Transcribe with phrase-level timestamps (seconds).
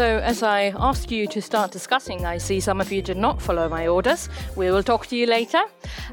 [0.00, 3.42] So, as I ask you to start discussing, I see some of you did not
[3.42, 4.30] follow my orders.
[4.56, 5.60] We will talk to you later,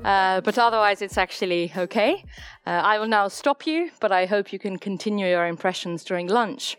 [0.03, 2.25] uh, but otherwise, it's actually okay.
[2.65, 6.27] Uh, I will now stop you, but I hope you can continue your impressions during
[6.27, 6.75] lunch.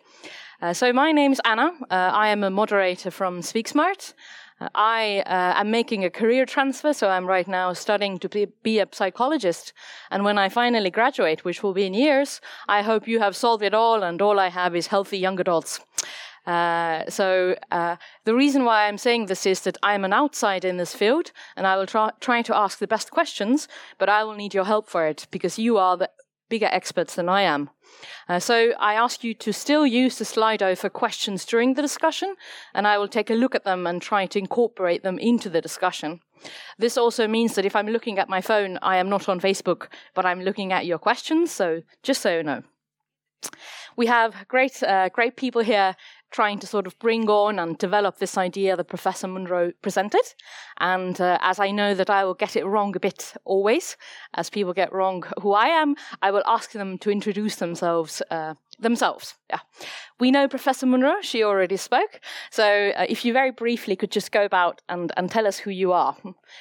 [0.61, 1.71] Uh, so, my name is Anna.
[1.89, 4.13] Uh, I am a moderator from SpeakSmart.
[4.61, 8.49] Uh, I uh, am making a career transfer, so I'm right now studying to be,
[8.65, 9.73] be, a psychologist.
[10.11, 13.63] And when I finally graduate, which will be in years, I hope you have solved
[13.63, 15.79] it all and all I have is healthy young adults.
[16.45, 17.55] Uh, so
[18.25, 21.69] the reason why I'm saying this is that I'm an outsider in this field, and
[21.69, 24.89] I will try, try to ask the best questions, but I will need your help
[24.89, 26.11] for it because you are the
[26.49, 27.71] bigger experts than I am.
[28.29, 32.35] Uh, so I ask you to still use the Slido for questions during the discussion,
[32.75, 35.61] and I will take a look at them and try to incorporate them into the
[35.61, 36.21] discussion.
[36.79, 39.89] This also means that if I'm looking at my phone, I am not on Facebook,
[40.15, 41.51] but I'm looking at your questions.
[41.51, 42.63] So just so you know.
[43.97, 45.97] We have great, uh, great people here
[46.31, 50.35] trying to sort of bring on and develop this idea that Professor Munro presented.
[50.79, 53.97] And uh, as I know that I will get it wrong a bit always,
[54.35, 58.23] as people get wrong who I am, I will ask them to introduce themselves.
[58.31, 59.59] Uh, themselves, yeah.
[60.21, 62.21] We know Professor Munro; she already spoke.
[62.51, 65.71] So, uh, if you very briefly could just go about and, and tell us who
[65.71, 66.17] you are.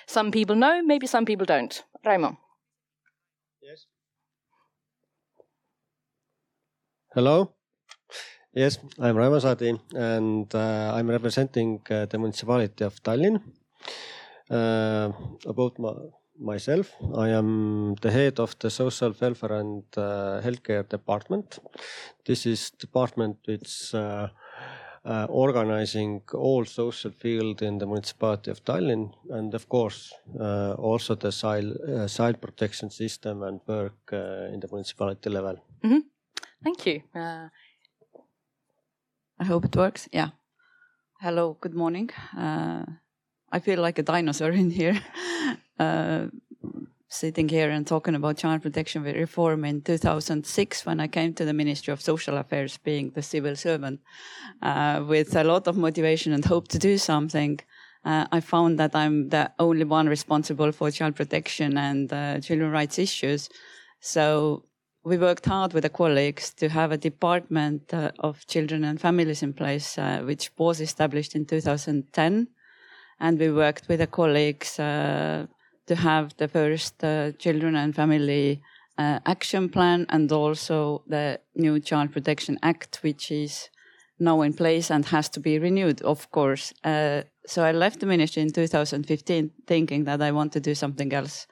[0.07, 1.83] Some people know, maybe some people don't.
[2.03, 2.37] Raymond.
[3.61, 3.85] Yes.
[7.13, 7.56] Hello.
[8.57, 13.39] Yes, I'm Raimo Saadi and uh, I'm representing uh, the municipality of Tallinn.
[14.49, 15.11] Uh,
[15.45, 15.93] about my,
[16.39, 21.59] myself, I am the head of the social welfare and uh, healthcare department.
[22.25, 24.29] This is department which uh,
[25.05, 30.11] uh, organizing all social field in the municipality of Tallinn and of course
[30.79, 31.77] also the child,
[32.09, 35.57] child protection system and work in the municipality level.
[35.83, 36.01] Mm -hmm.
[36.63, 37.01] Thank you.
[39.39, 40.09] I hope it works.
[40.11, 40.29] Yeah.
[41.21, 42.09] Hello, good morning.
[42.35, 42.85] Uh,
[43.51, 44.99] I feel like a dinosaur in here,
[45.79, 46.27] uh,
[47.07, 51.53] sitting here and talking about child protection reform in 2006 when I came to the
[51.53, 54.01] Ministry of Social Affairs, being the civil servant,
[54.61, 57.59] uh, with a lot of motivation and hope to do something.
[58.03, 62.71] Uh, I found that I'm the only one responsible for child protection and uh, children
[62.71, 63.49] rights issues.
[63.99, 64.63] So
[65.07, 69.41] we worked hard with the colleagues to have a department uh, of children and families
[69.41, 72.47] in place, uh, which was established in 2010.
[73.19, 75.47] And we worked with the colleagues uh,
[75.85, 78.61] to have the first uh, children and family
[78.97, 83.69] uh, action plan and also the new Child Protection Act, which is
[84.19, 86.73] now in place and has to be renewed, of course.
[86.83, 91.13] Uh, so I left the ministry in 2015 thinking that I want to do something
[91.13, 91.47] else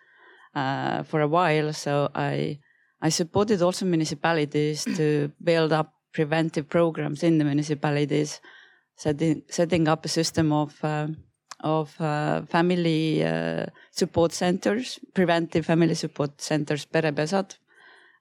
[0.53, 1.71] for a while.
[1.71, 2.59] So I
[3.01, 8.39] I supported also municipalities to build up preventive programs in the municipalities,
[8.95, 11.07] setting, setting up a system of uh,
[11.59, 17.57] of uh, family uh, support centers, preventive family support centers, perepesad,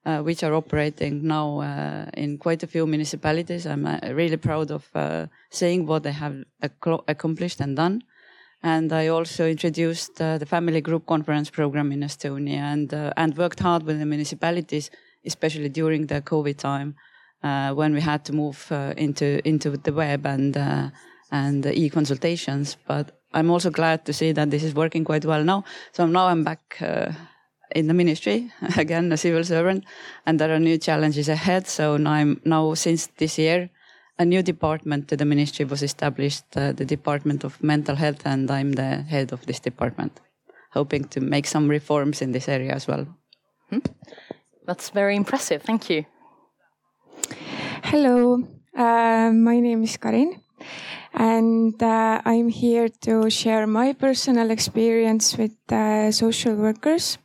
[0.07, 3.67] uh, which are operating now uh, in quite a few municipalities.
[3.67, 4.89] I'm uh, really proud of
[5.51, 6.45] seeing what they have
[7.09, 8.03] accomplished and done.
[8.65, 13.37] And I also introduced uh, the family group conference program in Estonia and, uh, and
[13.37, 14.91] worked hard with the municipalities,
[15.27, 16.97] especially during the COVID time
[17.43, 20.89] uh, when we had to move uh, into, into the web and, uh,
[21.31, 22.79] and e-consultations.
[22.87, 25.65] But I'm also glad to see that this is working quite well now.
[25.93, 27.13] So now I'm back uh,
[27.75, 29.85] in the ministry again, a civil servant,
[30.25, 31.67] and there are new challenges ahead.
[31.67, 33.69] So now I'm now since this year,
[34.19, 38.51] a new department to the ministry was established, uh, the Department of Mental Health, and
[38.51, 40.21] I'm the head of this department,
[40.73, 43.07] hoping to make some reforms in this area as well.
[43.71, 43.79] Hmm?
[44.67, 45.63] That's very impressive.
[45.63, 46.05] Thank you.
[47.85, 48.43] Hello,
[48.77, 50.41] uh, my name is Karin,
[51.13, 57.19] and uh, I'm here to share my personal experience with uh, social workers.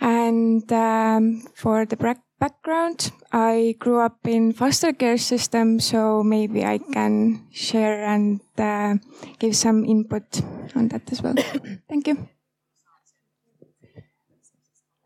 [0.00, 1.96] And um, for the
[2.38, 3.12] background.
[3.32, 8.96] I grew up in foster care system, so maybe I can share and uh,
[9.38, 10.42] give some input
[10.74, 11.34] on that as well.
[11.88, 12.28] Thank you.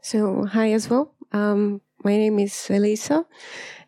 [0.03, 1.15] So, hi as well.
[1.33, 3.27] Um, my name is Elisa,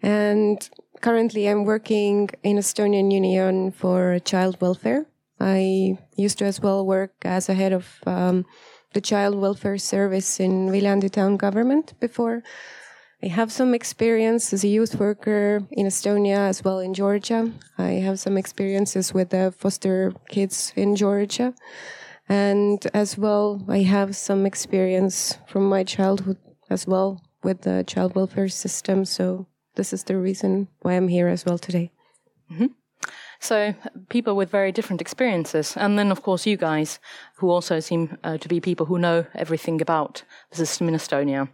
[0.03, 0.59] and
[1.01, 5.07] currently I'm working in Estonian Union for child welfare.
[5.39, 8.45] I used to as well work as a head of um,
[8.93, 12.43] the child welfare service in Viljandi town government before
[13.23, 17.53] I have some experience as a youth worker in Estonia as well in Georgia.
[17.77, 21.53] I have some experiences with the foster kids in Georgia.
[22.31, 26.39] And as well, I have some experience from my childhood
[26.71, 29.05] as well with the child welfare system.
[29.05, 31.93] So this is the reason why I'm here as well today.
[32.51, 32.67] Mm-hmm.
[33.43, 33.75] So,
[34.11, 35.75] people with very different experiences.
[35.75, 36.99] And then, of course, you guys,
[37.37, 41.49] who also seem uh, to be people who know everything about the system in Estonia.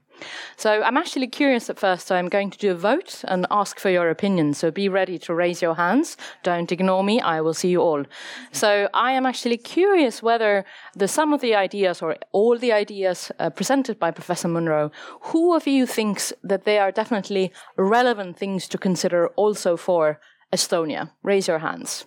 [0.56, 3.90] So I'm actually curious at first, I'm going to do a vote and ask for
[3.90, 4.54] your opinion.
[4.54, 6.16] So be ready to raise your hands.
[6.42, 7.20] Don't ignore me.
[7.20, 8.04] I will see you all.
[8.52, 10.64] So I am actually curious whether
[10.94, 14.90] the some of the ideas or all the ideas uh, presented by Professor Munro,
[15.20, 20.20] who of you thinks that they are definitely relevant things to consider also for
[20.52, 21.10] Estonia?
[21.22, 22.06] Raise your hands.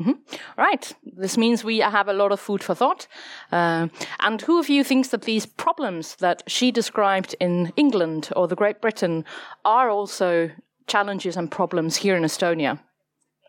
[0.00, 0.12] Mm-hmm.
[0.56, 0.94] Right.
[1.04, 3.08] This means we have a lot of food for thought.
[3.50, 3.88] Uh,
[4.20, 8.56] and who of you thinks that these problems that she described in England or the
[8.56, 9.24] Great Britain
[9.64, 10.50] are also
[10.86, 12.78] challenges and problems here in Estonia,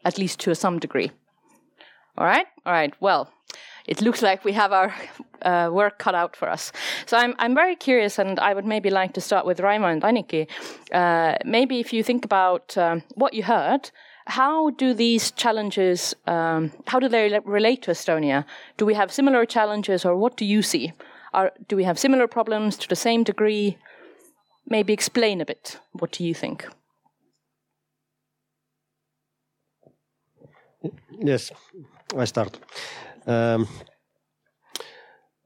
[0.03, 1.11] at least to some degree?
[2.17, 2.47] All right.
[2.65, 2.93] All right.
[2.99, 3.31] Well,
[3.85, 4.93] it looks like we have our
[5.43, 6.71] uh, work cut out for us.
[7.05, 10.01] So I'm I'm very curious, and I would maybe like to start with Raimo and
[10.01, 10.47] Annika.
[10.91, 13.91] Uh, maybe if you think about um, what you heard
[14.29, 18.45] how do these challenges, um, how do they relate to Estonia?
[18.77, 20.93] Do we have similar challenges, or what do you see?
[21.33, 23.77] Are, do we have similar problems to the same degree?
[24.67, 25.79] Maybe explain a bit.
[25.93, 26.67] What do you think?
[31.19, 31.51] Yes,
[32.15, 32.59] I start.
[33.25, 33.67] Um,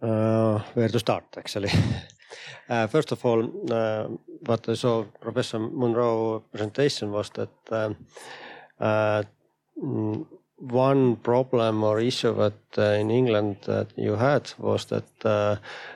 [0.02, 1.72] uh, where to start, actually?
[2.70, 4.08] uh, first of all, uh,
[4.46, 7.96] what I saw Professor Munro presentation was that um,
[10.64, 15.56] one problem or issue that uh, in England that you had was that uh,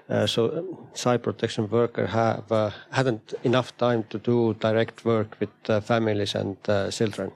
[0.10, 5.50] uh, so child protection worker have uh, hadn't enough time to do direct work with
[5.70, 7.32] uh, families and uh, children.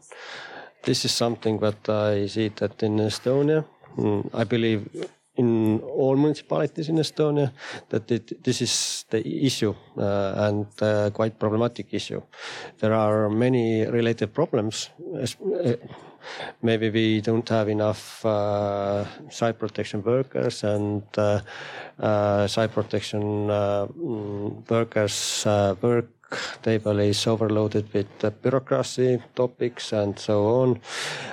[0.83, 3.63] This is something that I see that in Estonia.
[3.97, 4.89] Mm, I believe
[5.35, 7.51] in all municipalities in Estonia
[7.89, 12.21] that it, this is the issue uh, and uh, quite problematic issue.
[12.79, 14.89] There are many related problems.
[15.15, 15.73] Uh,
[16.61, 21.39] maybe we don't have enough uh, site protection workers and uh,
[21.99, 25.45] uh, site protection mm, workers
[25.81, 26.20] work
[26.61, 30.79] table is overloaded with bureaucracy topics and so on.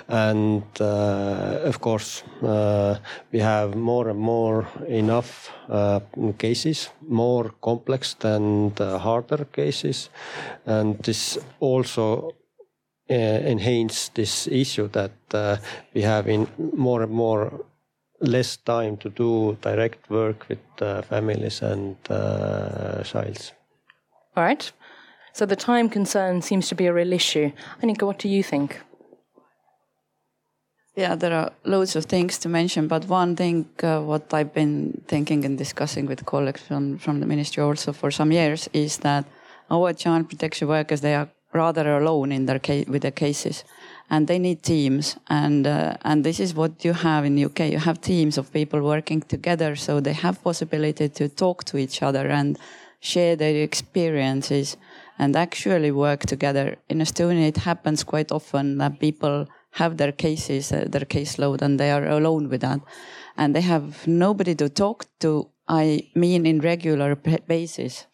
[0.08, 2.98] And uh, of course, uh,
[3.32, 6.00] we have more and more enough uh,
[6.38, 10.10] cases, more complex the harder cases.
[10.66, 12.32] And this also
[13.10, 15.12] uh, enhance this issue that
[15.94, 16.46] we have in
[16.76, 17.64] more and more
[18.20, 23.52] less time to do direct work with uh, families and uh, childs.
[24.36, 24.72] All right.
[25.38, 27.52] So the time concern seems to be a real issue.
[27.80, 28.80] Annika, what do you think?
[30.96, 35.00] Yeah, there are loads of things to mention, but one thing uh, what I've been
[35.06, 39.26] thinking and discussing with colleagues from, from the ministry also for some years is that
[39.70, 43.62] our child protection workers they are rather alone in their case with their cases,
[44.10, 47.60] and they need teams, and uh, and this is what you have in UK.
[47.70, 52.02] You have teams of people working together, so they have possibility to talk to each
[52.02, 52.58] other and
[53.00, 54.76] share their experiences
[55.18, 56.76] and actually work together.
[56.88, 61.78] In Estonia, it happens quite often that people have their cases, uh, their caseload, and
[61.78, 62.80] they are alone with that.
[63.36, 67.14] And they have nobody to talk to, I mean, in regular
[67.46, 68.06] basis.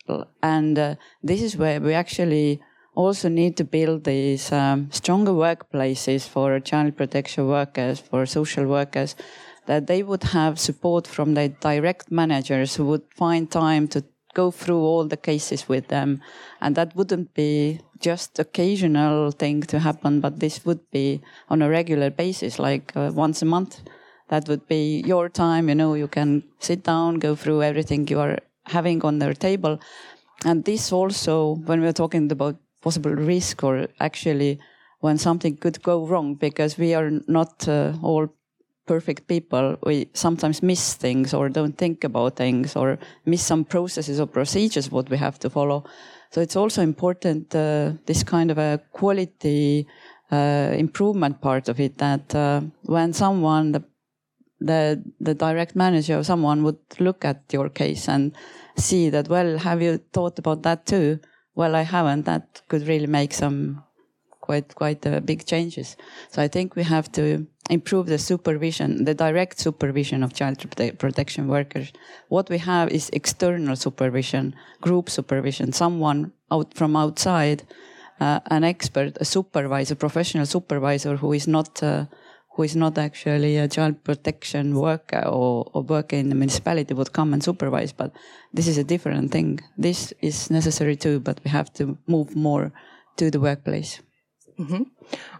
[0.42, 2.60] And uh, this is where we actually
[2.94, 9.16] also need to build these um, stronger workplaces for child protection workers, for social workers,
[9.66, 14.50] that they would have support from their direct managers who would find time to go
[14.50, 16.20] through all the cases with them.
[16.60, 21.68] And that wouldn't be just occasional thing to happen, but this would be on a
[21.68, 23.80] regular basis, like uh, once a month.
[24.28, 28.20] That would be your time, you know, you can sit down, go through everything you
[28.20, 29.78] are having on their table.
[30.44, 34.60] And this also, when we're talking about possible risk or actually
[35.00, 38.28] when something could go wrong, because we are not uh, all
[38.86, 44.20] perfect people, we sometimes miss things or don't think about things or miss some processes
[44.20, 45.84] or procedures what we have to follow.
[46.30, 49.86] So it's also important uh, this kind of a quality
[50.32, 53.84] uh, improvement part of it that uh, when someone the,
[54.60, 58.32] the the direct manager or someone would look at your case and
[58.76, 61.20] see that well have you thought about that too
[61.54, 63.84] well I haven't that could really make some
[64.46, 65.96] quite quite uh, big changes.
[66.32, 67.24] So I think we have to
[67.70, 71.88] improve the supervision, the direct supervision of child prote protection workers.
[72.28, 74.54] What we have is external supervision,
[74.86, 76.20] group supervision, someone
[76.50, 77.62] out from outside,
[78.20, 81.82] uh, an expert, a supervisor, professional supervisor who is not.
[81.82, 82.04] Uh,
[82.56, 87.12] who is not actually a child protection worker or, or worker in the municipality would
[87.12, 88.12] come and supervise, but
[88.52, 89.58] this is a different thing.
[89.76, 92.72] This is necessary too, but we have to move more
[93.16, 94.00] to the workplace.
[94.58, 94.82] Mm-hmm.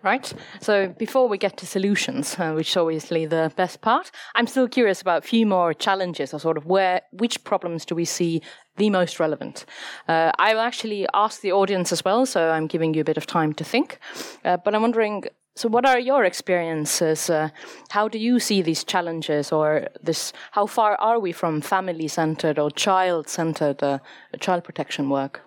[0.02, 0.34] Right.
[0.60, 4.68] So before we get to solutions, uh, which is obviously the best part, I'm still
[4.68, 8.42] curious about a few more challenges, or sort of where, which problems do we see
[8.76, 9.66] the most relevant?
[10.08, 13.16] Uh, I will actually ask the audience as well, so I'm giving you a bit
[13.16, 14.00] of time to think.
[14.44, 17.30] Uh, but I'm wondering, so what are your experiences?
[17.30, 17.50] Uh,
[17.90, 20.32] how do you see these challenges, or this?
[20.50, 23.98] How far are we from family-centered or child-centered uh,
[24.40, 25.40] child protection work?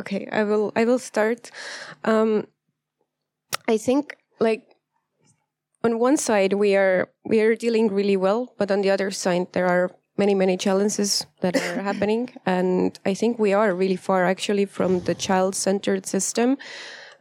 [0.00, 0.72] Okay, I will.
[0.74, 1.50] I will start.
[2.04, 2.46] Um,
[3.68, 4.62] I think like
[5.84, 9.48] on one side we are we are dealing really well, but on the other side
[9.52, 14.24] there are many many challenges that are happening, and I think we are really far
[14.24, 16.56] actually from the child-centered system.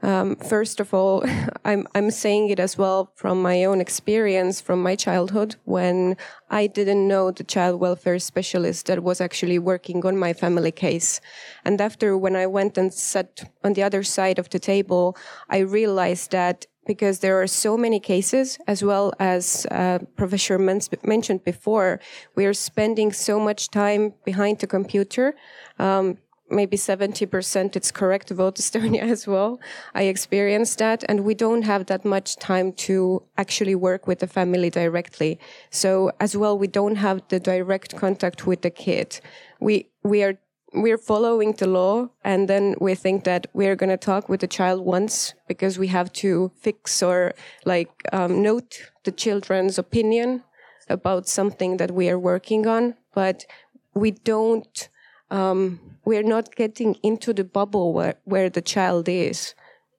[0.02, 1.24] Um, first of all,
[1.66, 6.16] I'm, I'm saying it as well from my own experience from my childhood when
[6.50, 11.20] I didn't know the child welfare specialist that was actually working on my family case.
[11.66, 15.18] And after when I went and sat on the other side of the table,
[15.50, 20.82] I realized that because there are so many cases, as well as uh, Professor men-
[21.04, 22.00] mentioned before,
[22.36, 25.36] we are spending so much time behind the computer.
[25.78, 26.18] Um,
[26.50, 29.60] maybe 70% it's correct about Estonia as well.
[29.94, 34.28] I experienced that and we don't have that much time to actually work with the
[34.28, 35.40] family directly.
[35.70, 39.20] So as well, we don't have the direct contact with the kid.
[39.60, 40.38] We, we are,
[40.74, 44.48] we're following the law and then we think that we're going to talk with the
[44.48, 47.34] child once because we have to fix or
[47.66, 50.44] like um, note the children's opinion
[50.90, 52.96] about something that we are working on.
[53.14, 53.46] But
[53.94, 54.90] we don't,
[55.32, 59.54] um, we're not getting into the bubble where, where the child is.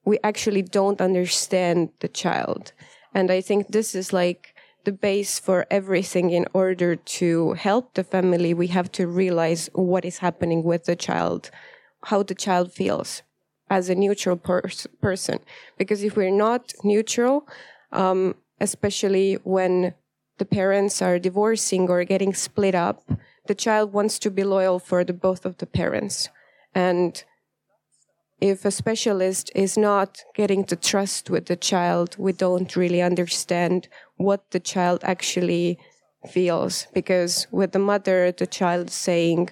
[0.05, 2.73] We actually don't understand the child.
[3.15, 8.05] And I think this is like the base for everything in order to help the
[8.05, 8.55] family.
[8.55, 11.51] We have to realize what is happening with the child,
[12.05, 13.23] how the child feels
[13.69, 15.39] as a neutral pers- person.
[15.79, 17.47] Because if we're not neutral,
[17.93, 19.95] um, especially when
[20.39, 23.03] the parents are divorcing or getting split up,
[23.51, 26.29] the child wants to be loyal for the both of the parents.
[26.73, 27.13] And
[28.41, 33.89] if a specialist is not getting the trust with the child, we don't really understand
[34.19, 35.81] what the child actually
[36.31, 36.87] feels.
[36.95, 39.51] Because with the mother, the child saying,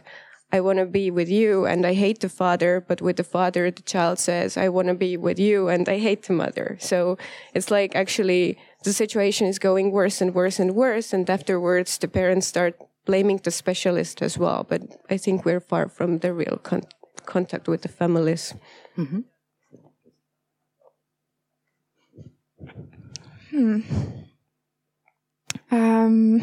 [0.52, 2.85] I want to be with you and I hate the father.
[2.87, 5.99] But with the father, the child says, I want to be with you and I
[5.99, 6.78] hate the mother.
[6.81, 7.19] So
[7.52, 11.12] it's like actually the situation is going worse and worse and worse.
[11.12, 12.76] And afterwards, the parents start
[13.09, 14.67] blaming the specialist as well.
[14.69, 16.83] But I think we're far from the real con
[17.25, 18.55] contact with the families.
[18.97, 19.23] Mm -hmm.
[23.50, 23.83] hmm.
[25.71, 26.43] um,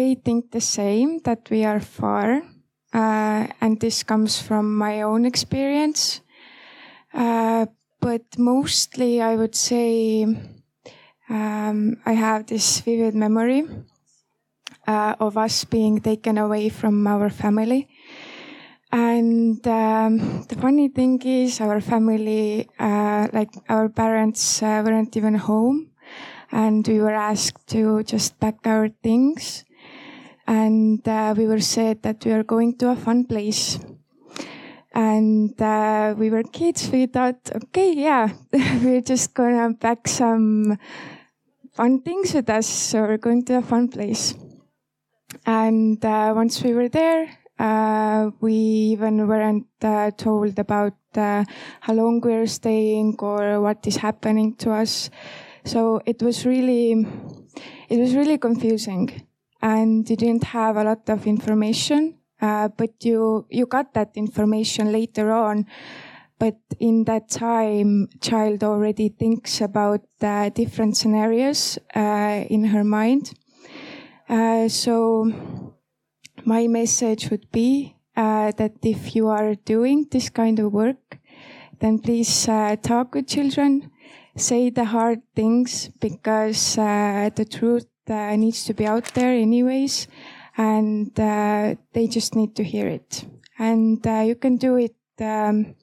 [0.00, 2.42] I think the same that we are far,
[2.94, 6.22] uh, and this comes from my own experience.
[7.14, 7.64] Uh,
[8.00, 10.24] but mostly, I would say
[11.28, 13.64] um, I have this vivid memory
[14.86, 17.88] uh, of us being taken away from our family.
[18.92, 25.34] And um, the funny thing is, our family, uh, like our parents, uh, weren't even
[25.34, 25.90] home,
[26.52, 29.64] and we were asked to just pack our things,
[30.46, 33.78] and uh, we were said that we are going to a fun place.
[34.94, 36.88] And uh, we were kids.
[36.90, 38.30] We thought, okay, yeah,
[38.82, 40.78] we're just gonna pack some
[41.74, 44.34] fun things with us, so we're going to a fun place.
[45.44, 47.28] And uh, once we were there,
[47.58, 51.44] uh, we even weren't uh, told about uh,
[51.80, 55.10] how long we're staying or what is happening to us.
[55.64, 57.06] So it was really,
[57.88, 59.26] it was really confusing,
[59.62, 62.18] and you didn't have a lot of information.
[62.40, 65.66] Uh, but you you got that information later on.
[66.38, 73.32] But in that time, child already thinks about uh, different scenarios in her mind.
[74.28, 75.30] Uh, so
[76.44, 81.18] my message would be uh, that if you are doing this kind of work,
[81.80, 83.90] then please uh, talk with children,
[84.36, 90.08] say the hard things because uh, the truth uh, needs to be out there anyways,
[90.56, 93.24] and they just need to hear it.
[93.58, 95.74] And you can do it um,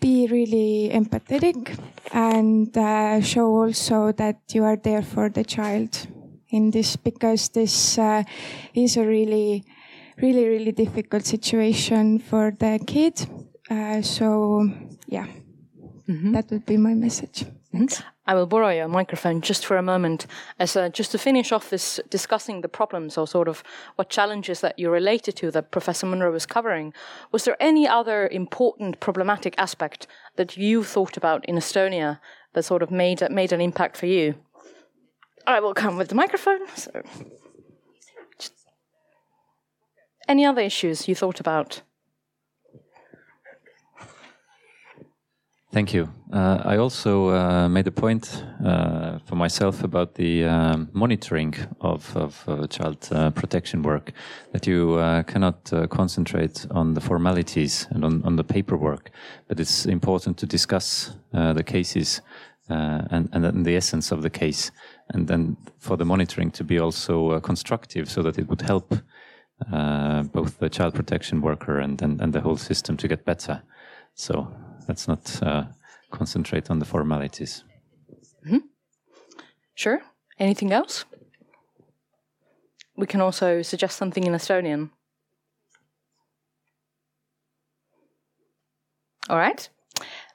[0.00, 1.78] be really empathetic
[2.12, 6.08] and uh, show also that you are there for the child
[6.52, 8.22] in this because this uh,
[8.74, 9.64] is a really,
[10.18, 13.26] really, really difficult situation for the kid.
[13.70, 14.68] Uh, so,
[15.06, 15.26] yeah,
[16.08, 16.32] mm-hmm.
[16.32, 17.44] that would be my message.
[17.72, 18.02] Thanks.
[18.26, 20.26] I will borrow your microphone just for a moment,
[20.58, 23.64] as uh, just to finish off this discussing the problems or sort of
[23.96, 26.92] what challenges that you related to that Professor Munro was covering.
[27.32, 30.06] Was there any other important problematic aspect
[30.36, 32.20] that you thought about in Estonia
[32.52, 34.34] that sort of made made an impact for you?
[35.46, 36.60] I will come with the microphone.
[36.74, 37.02] So,
[40.28, 41.82] any other issues you thought about?
[45.72, 46.10] Thank you.
[46.30, 52.14] Uh, I also uh, made a point uh, for myself about the um, monitoring of,
[52.14, 54.12] of uh, child uh, protection work,
[54.52, 59.10] that you uh, cannot concentrate on the formalities and on, on, the paperwork,
[59.48, 62.20] but it's important to discuss the cases
[62.68, 64.70] and, and the essence of the case,
[65.10, 68.94] and then for the monitoring to be also constructive so that it would help
[70.32, 73.62] both the child protection worker and, and, and the whole system to get better.
[74.14, 74.52] So
[74.88, 75.64] let's not uh,
[76.10, 77.64] concentrate on the formalities.
[78.46, 78.58] Mm-hmm.
[79.74, 80.00] Sure.
[80.38, 81.04] Anything else?
[82.96, 84.90] We can also suggest something in Estonian.
[89.30, 89.68] All right.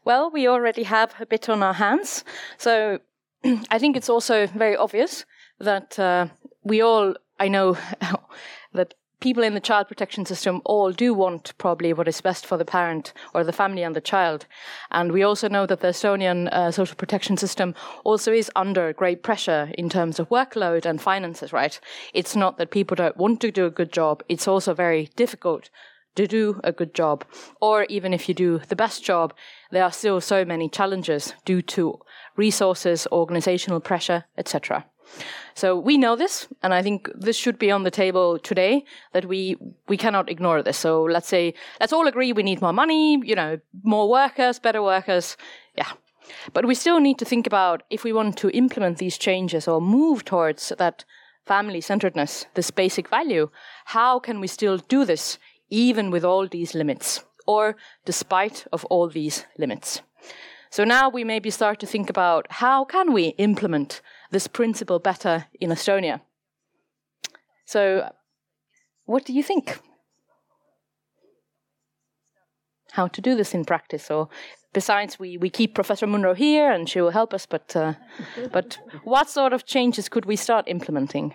[0.07, 2.23] Well, we already have a bit on our hands.
[2.57, 2.99] So
[3.69, 5.25] I think it's also very obvious
[5.59, 6.27] that uh,
[6.63, 7.77] we all, I know
[8.73, 12.55] that people in the child protection system all do want probably what is best for
[12.55, 14.45] the parent or the family and the child.
[14.91, 19.23] And we also know that the Estonian uh, social protection system also is under great
[19.23, 21.77] pressure in terms of workload and finances, right?
[22.13, 25.69] It's not that people don't want to do a good job, it's also very difficult
[26.17, 27.25] to do a good job.
[27.62, 29.33] Or even if you do the best job,
[29.71, 32.00] there are still so many challenges due to
[32.36, 34.86] resources, organizational pressure, etc.
[35.55, 39.25] So we know this, and I think this should be on the table today that
[39.25, 39.57] we
[39.88, 40.77] we cannot ignore this.
[40.77, 44.83] So let's say let's all agree we need more money, you know, more workers, better
[44.83, 45.38] workers.
[45.75, 45.91] Yeah.
[46.53, 49.81] But we still need to think about if we want to implement these changes or
[49.81, 51.05] move towards that
[51.46, 53.50] family centeredness, this basic value,
[53.85, 55.39] how can we still do this
[55.70, 57.75] even with all these limits or
[58.06, 60.01] despite of all these limits?
[60.70, 64.01] So now we maybe start to think about how can we implement
[64.32, 66.22] this principle better in Estonia.
[67.66, 68.12] So,
[69.06, 69.80] what do you think?
[72.92, 74.30] How to do this in practice, or
[74.74, 77.46] besides, we, we keep Professor Munro here, and she will help us.
[77.46, 77.94] But uh,
[78.51, 81.34] but what sort of changes could we start implementing?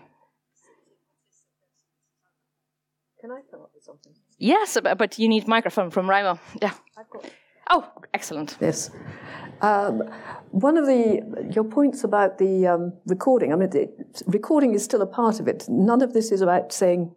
[3.21, 4.13] Can I come up with something?
[4.43, 6.37] Yes, but you need microphone from Raimo.
[6.61, 6.73] Yeah.
[7.71, 8.57] Oh, excellent.
[8.61, 8.91] Yes.
[9.61, 10.03] Um,
[10.51, 13.53] one of the your points about the um, recording.
[13.53, 13.89] I mean, the,
[14.27, 15.67] recording is still a part of it.
[15.69, 17.15] None of this is about saying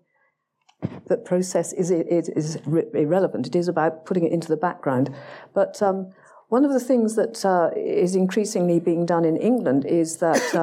[1.07, 2.57] that process is is, is
[2.93, 3.47] irrelevant.
[3.47, 5.09] It is about putting it into the background.
[5.55, 6.11] But um,
[6.49, 10.55] one of the things that uh, is increasingly being done in England is that.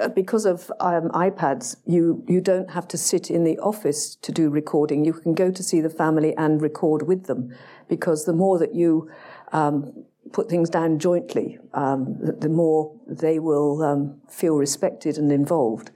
[0.00, 4.32] Uh, because of um, iPads, you, you don't have to sit in the office to
[4.32, 5.04] do recording.
[5.04, 7.54] You can go to see the family and record with them
[7.88, 9.10] because the more that you
[9.52, 15.30] um, put things down jointly, um, the, the, more they will um, feel respected and
[15.30, 15.90] involved.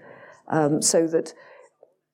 [0.49, 1.33] Um, so that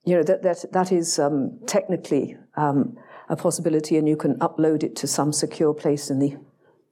[0.05, 4.95] you know that that that is um, technically a possibility, and you can upload it
[4.97, 6.37] to some secure place in the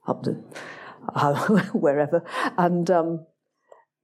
[0.06, 0.44] up to
[1.16, 2.24] uh, wherever,
[2.58, 2.92] and.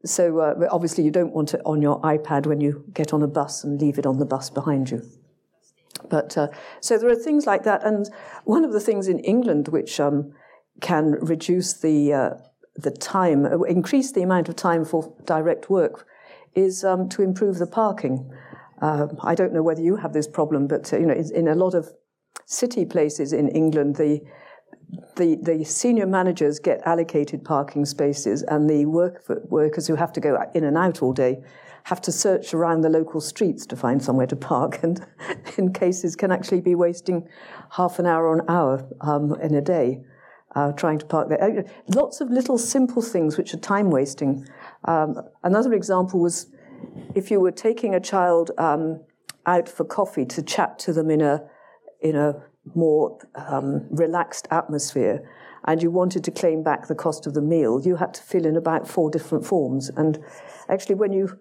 [0.05, 3.27] So uh, obviously you don't want it on your iPad when you get on a
[3.27, 5.01] bus and leave it on the bus behind you.
[6.09, 6.47] But uh,
[6.79, 8.09] so there are things like that, and
[8.45, 10.31] one of the things in England which um,
[10.79, 12.29] can reduce the uh,
[12.75, 16.05] the time, uh, increase the amount of time for direct work,
[16.53, 18.31] is um, to improve the parking.
[18.81, 21.55] Uh, I don't know whether you have this problem, but uh, you know, in a
[21.55, 21.91] lot of
[22.45, 24.21] city places in England, the
[25.15, 30.19] the, the senior managers get allocated parking spaces, and the work workers who have to
[30.19, 31.43] go in and out all day
[31.83, 35.05] have to search around the local streets to find somewhere to park, and
[35.57, 37.27] in cases can actually be wasting
[37.71, 40.03] half an hour or an hour um, in a day
[40.55, 41.41] uh, trying to park there.
[41.41, 41.61] Uh,
[41.95, 44.47] lots of little simple things which are time wasting.
[44.85, 46.47] Um, another example was
[47.15, 49.01] if you were taking a child um,
[49.45, 51.43] out for coffee to chat to them in a
[52.01, 52.43] in a
[52.75, 55.27] more um, relaxed atmosphere,
[55.65, 58.45] and you wanted to claim back the cost of the meal, you had to fill
[58.45, 59.89] in about four different forms.
[59.89, 60.23] And
[60.69, 61.37] actually, when you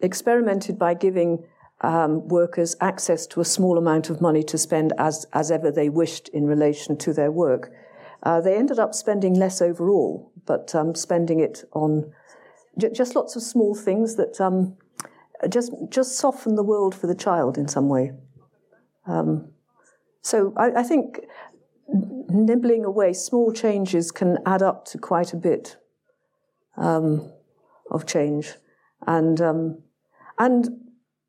[0.00, 1.44] experimented by giving
[1.82, 5.88] um, workers access to a small amount of money to spend as, as ever they
[5.88, 7.70] wished in relation to their work.
[8.22, 12.12] Uh, they ended up spending less overall, but um, spending it on
[12.78, 14.76] j- just lots of small things that um,
[15.48, 18.12] just just soften the world for the child in some way.
[19.06, 19.52] Um,
[20.26, 21.20] so I, I, think
[21.88, 25.76] nibbling away small changes can add up to quite a bit
[26.76, 27.32] um,
[27.92, 28.54] of change,
[29.06, 29.82] and um,
[30.36, 30.68] and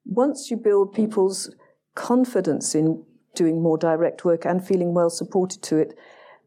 [0.04, 1.54] once you build people's
[1.94, 3.04] confidence in
[3.36, 5.94] doing more direct work and feeling well supported to it,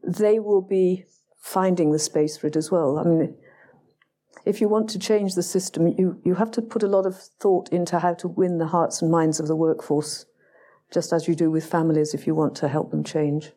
[0.03, 1.05] they will be
[1.39, 2.99] finding the space for it as well.
[2.99, 3.33] I mean,
[4.43, 7.15] if you want to change the system, you, you have to put a lot of
[7.39, 10.25] thought into how to win the hearts and minds of the workforce,
[10.91, 13.51] just as you do with families if you want to help them change.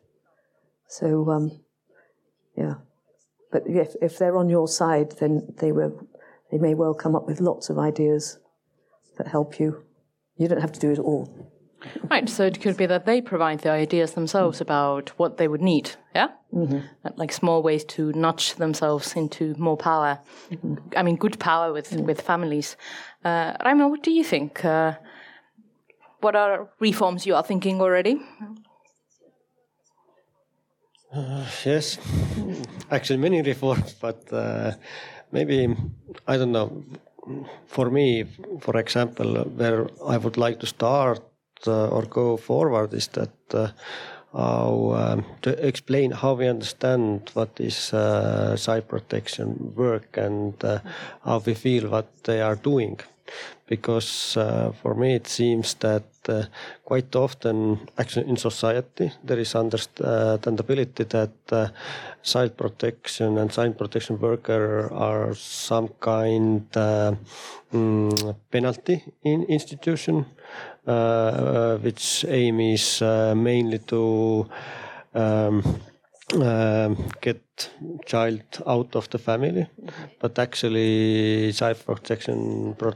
[0.87, 1.59] So, um,
[2.57, 2.75] yeah.
[3.51, 6.07] But if, if they're on your side, then they, will,
[6.51, 8.39] they may well come up with lots of ideas
[9.17, 9.83] that help you.
[10.37, 11.51] You don't have to do it all.
[12.09, 15.61] Right, so it could be that they provide the ideas themselves about what they would
[15.61, 16.29] need, yeah?
[16.53, 16.79] Mm-hmm.
[17.15, 20.19] Like small ways to nudge themselves into more power.
[20.49, 20.75] Mm-hmm.
[20.97, 22.05] I mean, good power with, mm-hmm.
[22.05, 22.75] with families.
[23.23, 24.65] Uh, Raimo, what do you think?
[24.65, 24.93] Uh,
[26.25, 28.15] what are reforms you are thinking already?
[31.13, 31.99] Uh, yes,
[32.91, 34.71] actually, many reforms, but uh,
[35.31, 35.75] maybe,
[36.27, 36.83] I don't know,
[37.67, 38.25] for me,
[38.59, 41.23] for example, where I would like to start
[41.67, 43.67] uh, or go forward is that uh,
[44.33, 50.79] how um, to explain how we understand what is uh, child protection work and uh,
[51.23, 52.99] how we feel what they are doing
[53.67, 56.43] because uh, for me it seems that uh,
[56.83, 61.73] quite often actually in society there is understandability that
[62.23, 70.25] child protection and child protection worker are some kind mm, penalty in institution
[70.87, 74.47] uh, uh, which aim is uh, mainly to
[75.15, 75.63] um,
[76.39, 76.89] uh,
[77.21, 77.41] get
[78.05, 79.67] child out of the family,
[80.19, 82.93] but actually child protection pro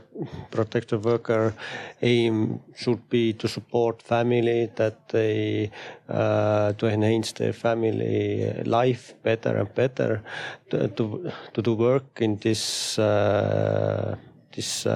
[0.98, 1.54] worker
[2.02, 5.70] aim should be to support family that they
[6.08, 10.22] uh, to enhance their family life better and better
[10.70, 14.16] to to, to do work in this uh,
[14.52, 14.86] this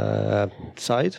[0.77, 1.17] side.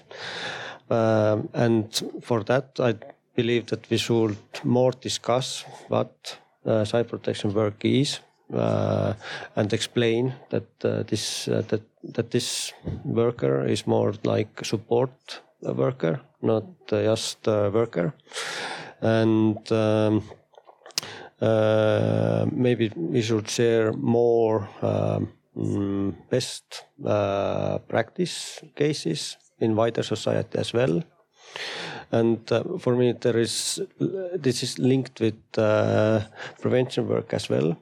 [0.89, 2.93] Um, and for that, I
[3.35, 8.19] believe that we should more discuss what uh, child protection work is
[8.53, 9.13] uh,
[9.55, 16.21] and explain that uh, this uh, that that this worker is more like support worker,
[16.41, 18.13] not uh, just worker,
[19.01, 19.71] and.
[19.71, 20.23] Um,
[21.41, 26.85] uh, maybe we should share more um, mm, best
[27.89, 31.03] practice cases in wider society as well.
[32.11, 36.21] And uh, for me, there is this is linked with uh,
[36.61, 37.77] prevention work as well,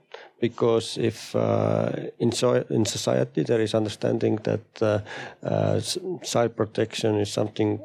[0.46, 5.00] because if uh, in so in society there is understanding that uh,
[5.52, 5.80] uh,
[6.32, 7.80] child protection is something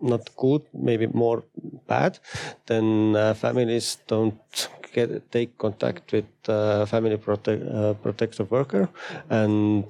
[0.00, 1.42] not good, maybe more
[1.88, 2.18] bad,
[2.66, 8.88] then uh, families don't get take contact with uh, family prote- uh, protective worker,
[9.30, 9.84] and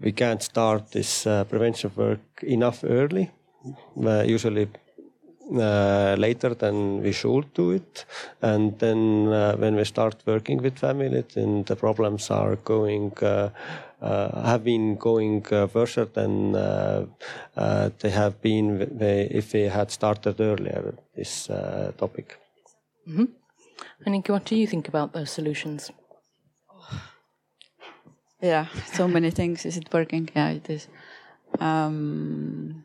[0.00, 3.30] we can't start this prevention work enough early.
[4.26, 4.68] Usually
[5.50, 8.04] uh, later than we should do it.
[8.42, 13.48] And then uh, when we start working with family, then the problems are going, uh,
[14.02, 20.94] uh have been going uh, worse than they have been if we had started earlier
[21.16, 21.46] this
[21.96, 22.38] topic.
[23.08, 23.24] Mm-hmm.
[24.06, 25.90] Annika, what do you think about those solutions?
[28.42, 29.64] Yeah, so many things.
[29.64, 30.28] Is it working?
[30.36, 30.88] Yeah, it is.
[31.58, 32.84] Um,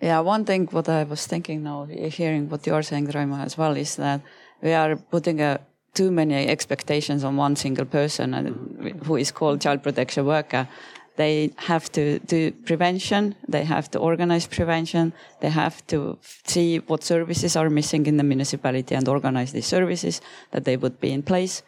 [0.00, 3.76] yeah, one thing what I was thinking now, hearing what you're saying, Raimo, as well,
[3.76, 4.20] is that
[4.62, 5.60] we are putting a,
[5.94, 10.68] too many expectations on one single person and, who is called child protection worker.
[11.16, 17.02] They have to do prevention, they have to organize prevention, they have to see what
[17.02, 21.22] services are missing in the municipality and organize these services that they would be in
[21.22, 21.62] place.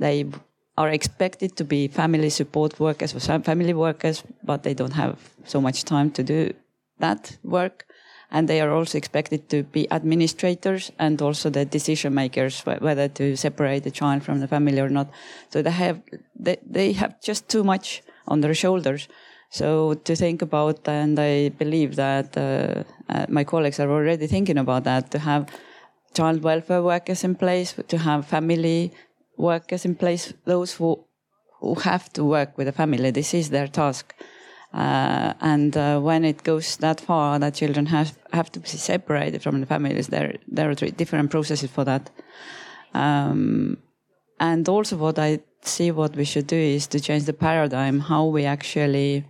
[0.00, 0.26] They
[0.76, 5.60] are expected to be family support workers or family workers, but they don't have so
[5.60, 6.52] much time to do
[6.98, 7.86] that work.
[8.30, 13.36] And they are also expected to be administrators and also the decision makers, whether to
[13.36, 15.10] separate the child from the family or not.
[15.48, 16.02] So they have,
[16.38, 19.08] they, they have just too much on their shoulders.
[19.50, 24.58] So to think about, and I believe that uh, uh, my colleagues are already thinking
[24.58, 25.48] about that, to have
[26.12, 28.92] child welfare workers in place, to have family
[29.38, 31.02] workers in place, those who
[31.60, 33.10] who have to work with the family.
[33.10, 34.14] This is their task
[34.72, 39.42] Uh, and uh, when it goes that far that children have, have to be separated
[39.42, 42.10] from the families, there, there are different processes for that.
[42.92, 43.78] Um,
[44.38, 48.26] and also what I see what we should do is to change the paradigm, how
[48.26, 49.24] we actually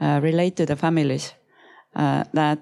[0.00, 1.34] uh, relate to the families.
[1.94, 2.58] Uh, that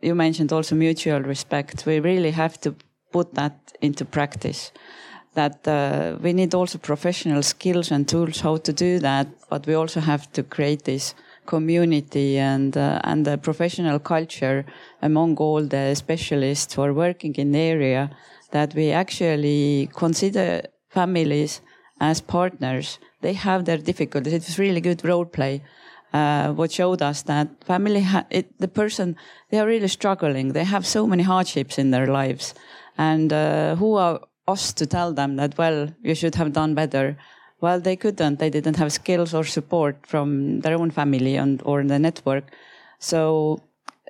[0.00, 1.84] you mentioned also mutual respect.
[1.86, 2.74] We really have to
[3.12, 4.72] put that into practice.
[5.34, 9.74] That uh, we need also professional skills and tools how to do that, but we
[9.74, 11.14] also have to create this
[11.46, 14.64] community and uh, and the professional culture
[15.02, 18.10] among all the specialists who are working in the area
[18.50, 21.60] that we actually consider families
[22.00, 22.98] as partners.
[23.20, 24.32] They have their difficulties.
[24.32, 25.62] It was really good role play.
[26.12, 29.16] Uh, what showed us that family, it, the person,
[29.50, 30.52] they are really struggling.
[30.52, 32.54] They have so many hardships in their lives.
[32.96, 37.16] And uh, who are us to tell them that, well, you should have done better?
[37.60, 38.38] Well, they couldn't.
[38.38, 42.44] They didn't have skills or support from their own family and or the network.
[42.98, 43.60] So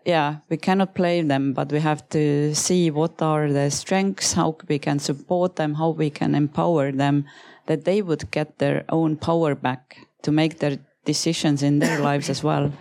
[0.04, 4.56] yeah, we cannot blame them, but we have to see what are the strengths, how
[4.68, 7.24] we can support them, how we can empower them,
[7.66, 12.28] that they would get their own power back to make their decisions in their lives
[12.28, 12.72] as well.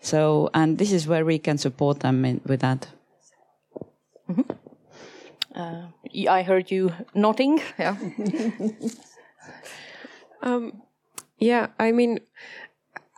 [0.00, 2.88] So, and this is where we can support them in, with that.
[4.28, 4.44] Mm -hmm.
[5.54, 7.62] uh, I heard you nodding.
[7.78, 7.96] Yeah.
[10.42, 10.82] um,
[11.38, 12.20] yeah, I mean,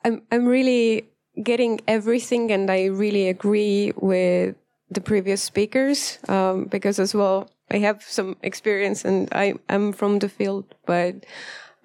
[0.05, 1.09] I'm I'm really
[1.43, 4.57] getting everything, and I really agree with
[4.91, 10.19] the previous speakers um, because as well I have some experience and I am from
[10.19, 11.25] the field, but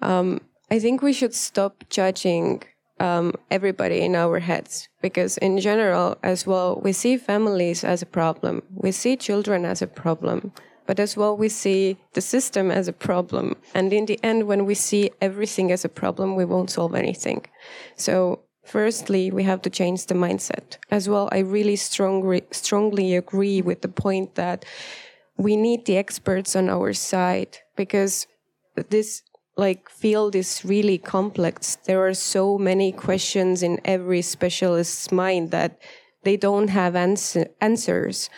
[0.02, 2.62] um, I think we should stop judging
[3.00, 8.06] um, everybody in our heads because in general as well we see families as a
[8.06, 8.62] problem.
[8.74, 10.52] We see children as a problem
[10.90, 14.62] but as well we see the system as a problem and in the end when
[14.66, 17.40] we see everything as a problem we won't solve anything
[17.94, 20.76] so Firstly, we have to change the mindset.
[20.92, 24.64] As well, I really strongly strongly agree with the point that
[25.36, 28.28] we need the experts on our side because
[28.90, 29.22] this
[29.56, 31.76] like field is really complex.
[31.88, 35.80] There are so many questions in every specialist's mind that
[36.22, 38.30] they don't have answer, answers.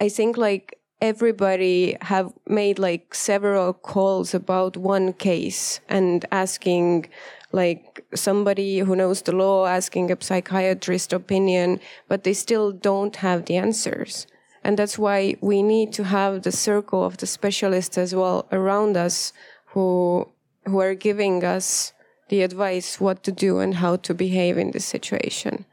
[0.00, 7.08] I think like everybody have made like several calls about one case and asking
[7.50, 13.44] like somebody who knows the law asking a psychiatrist opinion, but they still don't have
[13.46, 14.28] the answers.
[14.62, 18.96] And that's why we need to have the circle of the specialists as well around
[18.96, 19.32] us
[19.74, 20.28] who,
[20.66, 21.92] who are giving us
[22.28, 25.64] the advice what to do and how to behave in this situation.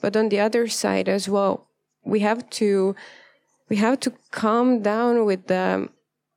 [0.00, 1.68] But on the other side as well,
[2.04, 2.96] we have to,
[3.72, 5.88] we have to calm down with the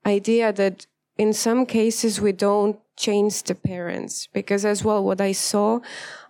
[0.05, 4.29] idea that in some cases we don't change the parents.
[4.31, 5.69] Because as well what i saw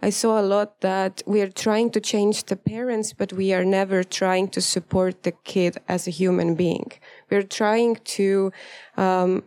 [0.07, 3.67] i saw a lot that we are trying to change the parents but we are
[3.79, 6.89] never trying to support the kid as a human being.
[7.29, 8.51] We're trying to
[8.97, 9.43] um,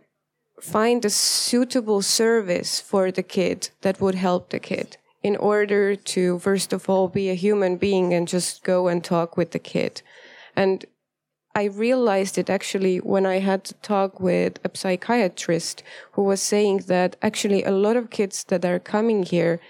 [0.77, 4.89] find a suitable service for the kid that would help the kid
[5.29, 9.37] in order to first of all be a human being and just go and talk
[9.37, 10.03] with the kid.
[10.55, 10.87] And
[11.55, 15.83] I realized it actually when I had to talk with a psychiatrist
[16.13, 19.61] who was saying that actually a lot of kids that are coming here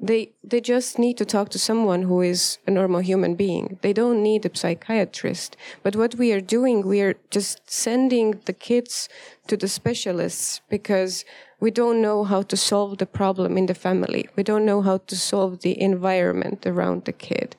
[0.00, 3.78] they they just need to talk to someone who is a normal human being.
[3.82, 5.56] They don't need a psychiatrist.
[5.82, 9.08] But what we are doing, we are just sending the kids
[9.48, 11.24] to the specialists because
[11.60, 14.28] we don't know how to solve the problem in the family.
[14.36, 17.56] We don't know how to solve the environment around the kid.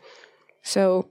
[0.64, 1.10] So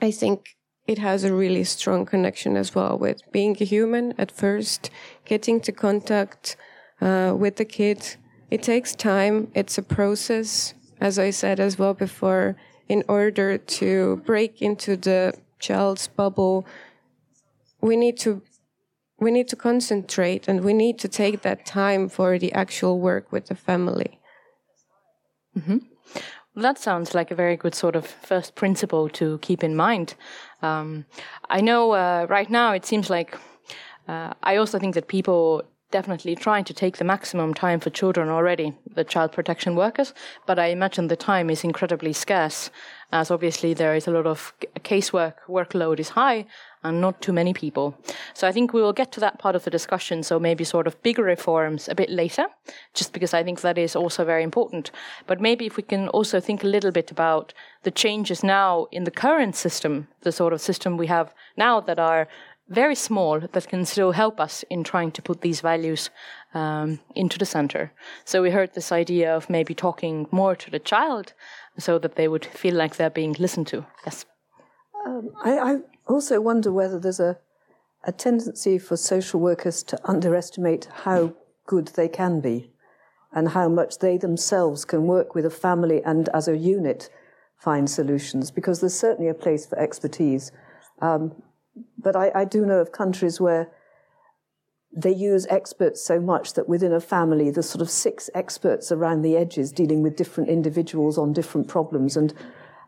[0.00, 0.56] I think
[0.88, 4.90] it has a really strong connection as well with being a human at first,
[5.26, 6.56] getting to contact
[7.02, 8.16] uh, with the kid.
[8.50, 12.56] It takes time, it's a process, as I said as well before,
[12.88, 16.66] in order to break into the child's bubble.
[17.82, 18.42] We need to
[19.20, 23.32] we need to concentrate and we need to take that time for the actual work
[23.32, 24.20] with the family.
[25.58, 25.78] Mm-hmm.
[26.58, 30.14] Well, that sounds like a very good sort of first principle to keep in mind.
[30.62, 31.06] Um,
[31.48, 33.36] I know uh, right now it seems like
[34.08, 38.28] uh, I also think that people definitely trying to take the maximum time for children
[38.28, 40.12] already, the child protection workers,
[40.46, 42.70] but I imagine the time is incredibly scarce,
[43.10, 46.46] as obviously there is a lot of casework, workload is high,
[46.84, 47.96] and not too many people.
[48.34, 50.86] So I think we will get to that part of the discussion, so maybe sort
[50.86, 52.46] of bigger reforms a bit later,
[52.94, 54.90] just because I think that is also very important.
[55.26, 59.04] But maybe if we can also think a little bit about the changes now in
[59.04, 62.28] the current system, the sort of system we have now that are
[62.68, 66.10] very small that can still help us in trying to put these values
[66.54, 67.92] um, into the center.
[68.24, 71.32] So we heard this idea of maybe talking more to the child
[71.78, 73.86] so that they would feel like they're being listened to.
[74.04, 74.24] Yes.
[75.06, 77.38] Um, I, I, also wonder whether there's a,
[78.04, 81.34] a tendency for social workers to underestimate how
[81.66, 82.70] good they can be
[83.32, 87.10] and how much they themselves can work with a family and as a unit
[87.58, 90.50] find solutions because there's certainly a place for expertise.
[91.00, 91.42] Um,
[91.98, 93.70] but I, I do know of countries where
[94.96, 99.22] they use experts so much that within a family there's sort of six experts around
[99.22, 102.16] the edges dealing with different individuals on different problems.
[102.16, 102.32] And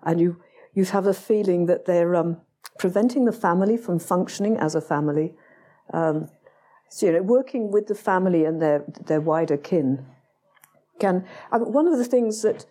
[0.03, 0.41] and you
[0.75, 2.41] you have a feeling that they're um,
[2.79, 5.35] preventing the family from functioning as a family.
[5.93, 6.31] Um,
[6.89, 10.07] so you know working with the family and their their wider kin
[10.99, 12.67] can one of the things that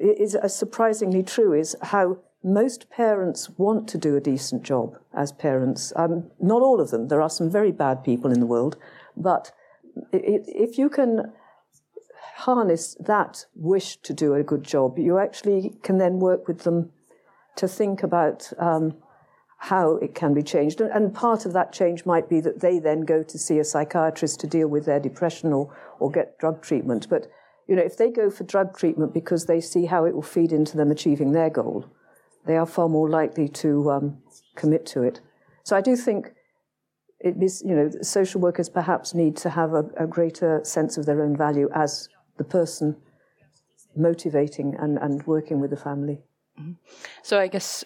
[0.00, 5.92] is surprisingly true is how most parents want to do a decent job as parents.
[5.96, 7.08] Um, not all of them.
[7.08, 8.76] There are some very bad people in the world,
[9.16, 9.50] but
[10.12, 11.32] if you can
[12.36, 16.90] harness that wish to do a good job, you actually can then work with them
[17.56, 18.94] to think about um,
[19.58, 20.80] how it can be changed.
[20.80, 24.40] And part of that change might be that they then go to see a psychiatrist
[24.40, 27.08] to deal with their depression or, or get drug treatment.
[27.08, 27.28] But
[27.66, 30.52] you know, if they go for drug treatment because they see how it will feed
[30.52, 31.86] into them achieving their goal,
[32.46, 34.18] they are far more likely to um,
[34.54, 35.20] commit to it.
[35.62, 36.32] So I do think
[37.20, 41.06] it is, you know, social workers perhaps need to have a, a greater sense of
[41.06, 42.96] their own value as the person
[43.96, 46.20] motivating and, and working with the family.
[46.60, 46.72] Mm-hmm.
[47.22, 47.84] So I guess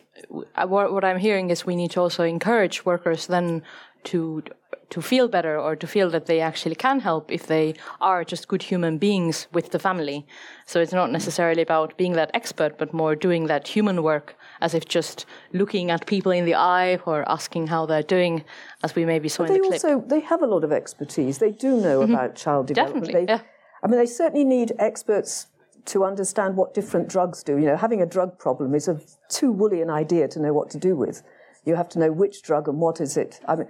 [0.57, 3.63] uh, what, what I'm hearing is we need to also encourage workers then
[4.05, 4.43] to
[4.91, 8.49] to feel better or to feel that they actually can help if they are just
[8.49, 10.27] good human beings with the family.
[10.67, 14.75] So it's not necessarily about being that expert, but more doing that human work as
[14.75, 18.45] if just looking at people in the eye or asking how they're doing,
[18.83, 19.85] as we maybe saw but in the they clip.
[19.85, 21.39] Also, they have a lot of expertise.
[21.39, 22.15] They do know mm-hmm.
[22.15, 23.07] about child development.
[23.07, 23.43] Definitely, they, yeah.
[23.83, 25.47] I mean, they certainly need experts
[25.87, 27.59] to understand what different drugs do.
[27.59, 30.71] You know, having a drug problem is a too woolly an idea to know what
[30.71, 31.23] to do with.
[31.65, 33.41] You have to know which drug and what is it.
[33.47, 33.69] I mean,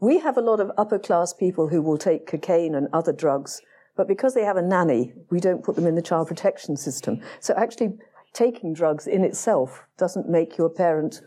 [0.00, 3.62] we have a lot of upper class people who will take cocaine and other drugs,
[3.96, 7.20] but because they have a nanny, we don't put them in the child protection system.
[7.40, 7.98] So actually,
[8.32, 11.22] taking drugs in itself doesn't make you a parent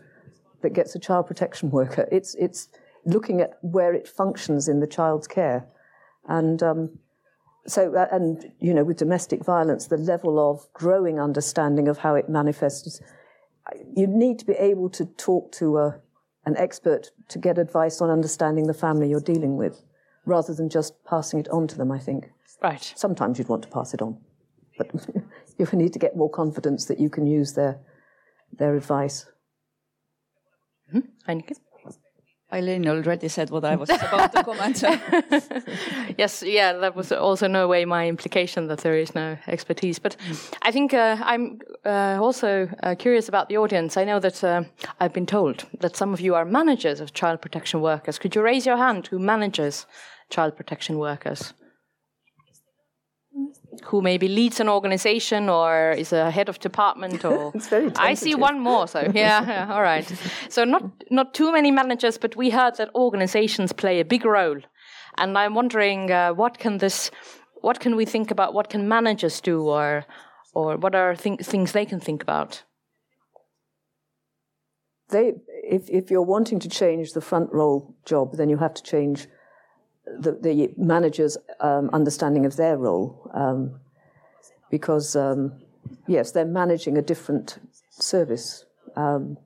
[0.62, 2.08] that gets a child protection worker.
[2.12, 2.68] It's, it's
[3.04, 5.66] looking at where it functions in the child's care.
[6.28, 6.98] And um,
[7.66, 12.14] so, uh, and, you know, with domestic violence, the level of growing understanding of how
[12.14, 13.00] it manifests,
[13.96, 16.00] you need to be able to talk to a,
[16.44, 19.82] an expert to get advice on understanding the family you're dealing with,
[20.24, 22.30] rather than just passing it on to them, I think.
[22.62, 22.92] Right.
[22.96, 24.18] Sometimes you'd want to pass it on,
[24.78, 24.90] but
[25.58, 27.80] you need to get more confidence that you can use their,
[28.52, 29.26] their advice.
[30.94, 31.60] Mm-hmm.
[32.52, 34.82] Eileen already said what I was about to comment.
[36.18, 39.98] yes, yeah, that was also no way my implication that there is no expertise.
[39.98, 40.16] But
[40.62, 43.96] I think uh, I'm uh, also uh, curious about the audience.
[43.96, 44.64] I know that uh,
[44.98, 48.18] I've been told that some of you are managers of child protection workers.
[48.18, 49.86] Could you raise your hand who manages
[50.28, 51.54] child protection workers?
[53.84, 57.52] Who maybe leads an organization or is a head of department or
[57.96, 60.10] I see one more so yeah, yeah, all right.
[60.48, 64.60] So not not too many managers but we heard that organizations play a big role.
[65.18, 67.10] And I'm wondering uh, what can this
[67.60, 70.04] what can we think about what can managers do or
[70.54, 72.64] or what are th- things they can think about?
[75.08, 78.82] They if if you're wanting to change the front role job then you have to
[78.82, 79.28] change
[80.18, 83.80] the, the manager's um, understanding of their role, um,
[84.70, 85.52] because um,
[86.06, 87.58] yes, they're managing a different
[87.90, 88.64] service.
[88.96, 89.38] Um,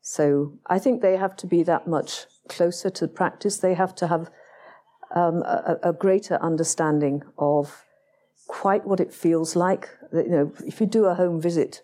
[0.00, 3.58] so I think they have to be that much closer to practice.
[3.58, 4.30] They have to have
[5.14, 7.84] um, a, a, greater understanding of
[8.46, 9.88] quite what it feels like.
[10.12, 11.82] You know, if you do a home visit.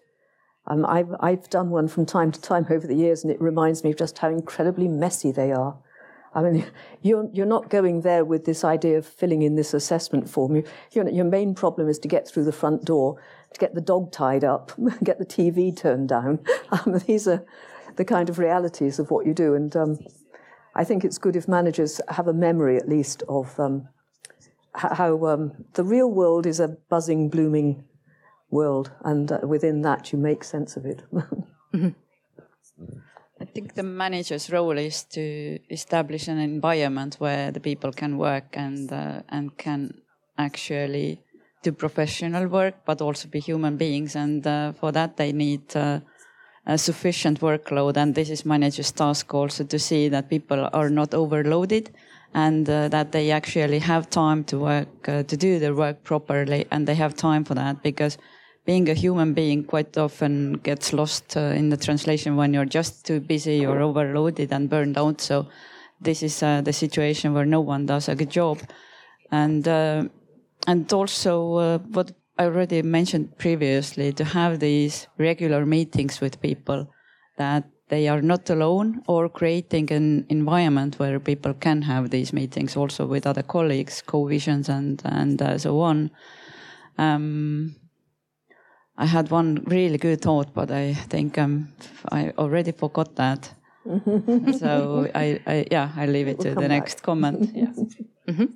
[0.66, 3.82] Um, I've, I've done one from time to time over the years, and it reminds
[3.82, 5.78] me of just how incredibly messy they are.
[6.34, 6.66] I mean,
[7.02, 10.56] you're, you're not going there with this idea of filling in this assessment form.
[10.56, 13.20] You, your, your main problem is to get through the front door,
[13.52, 14.72] to get the dog tied up,
[15.04, 16.40] get the TV turned down.
[16.70, 17.46] Um, these are
[17.96, 19.54] the kind of realities of what you do.
[19.54, 19.98] And um,
[20.74, 23.88] I think it's good if managers have a memory, at least, of um,
[24.74, 27.84] how um, the real world is a buzzing, blooming
[28.50, 28.92] world.
[29.02, 31.02] And uh, within that, you make sense of it.
[31.12, 31.88] mm-hmm.
[33.40, 38.56] I think the manager's role is to establish an environment where the people can work
[38.56, 40.02] and uh, and can
[40.36, 41.20] actually
[41.62, 44.16] do professional work, but also be human beings.
[44.16, 46.00] And uh, for that, they need uh,
[46.66, 47.96] a sufficient workload.
[47.96, 51.90] And this is manager's task also to see that people are not overloaded
[52.34, 56.66] and uh, that they actually have time to work, uh, to do their work properly.
[56.70, 58.18] And they have time for that because
[58.68, 63.06] being a human being quite often gets lost uh, in the translation when you're just
[63.06, 65.22] too busy or overloaded and burned out.
[65.22, 65.48] So
[66.02, 68.58] this is uh, the situation where no one does a good job.
[69.30, 70.04] And, uh,
[70.66, 76.92] and also uh, what I already mentioned previously to have these regular meetings with people
[77.38, 82.76] that they are not alone or creating an environment where people can have these meetings
[82.76, 86.10] also with other colleagues, co-visions and, and uh, so on.
[86.98, 87.76] Um,
[88.98, 91.68] I had one really good thought, but I think um,
[92.10, 93.54] I already forgot that.
[94.58, 96.68] so I, I, yeah, I leave it we'll to the back.
[96.68, 97.50] next comment.
[97.54, 97.72] yeah.
[98.28, 98.46] Mm-hmm.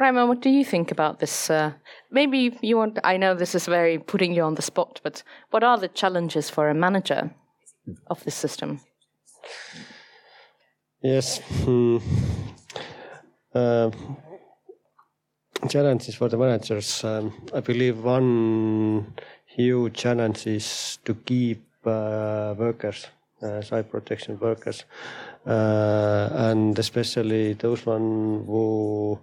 [0.00, 1.50] Raimo, what do you think about this?
[1.50, 1.72] Uh,
[2.10, 5.62] maybe you want, I know this is very putting you on the spot, but what
[5.62, 7.30] are the challenges for a manager
[8.06, 8.80] of this system?
[11.02, 11.38] Yes.
[11.64, 11.98] Hmm.
[13.54, 13.90] Uh,
[15.68, 17.04] challenges for the managers.
[17.04, 19.14] Um, I believe one
[19.46, 23.06] huge challenge is to keep uh, workers,
[23.42, 24.84] uh, protection workers,
[25.46, 29.18] uh, and especially those one who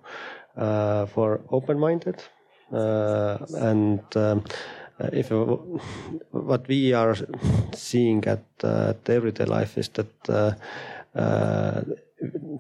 [0.58, 2.22] uh, for open-minded
[2.72, 4.44] uh, and um,
[5.14, 5.32] if
[6.32, 7.16] what we are
[7.74, 10.58] seeing at, uh, at everyday life is that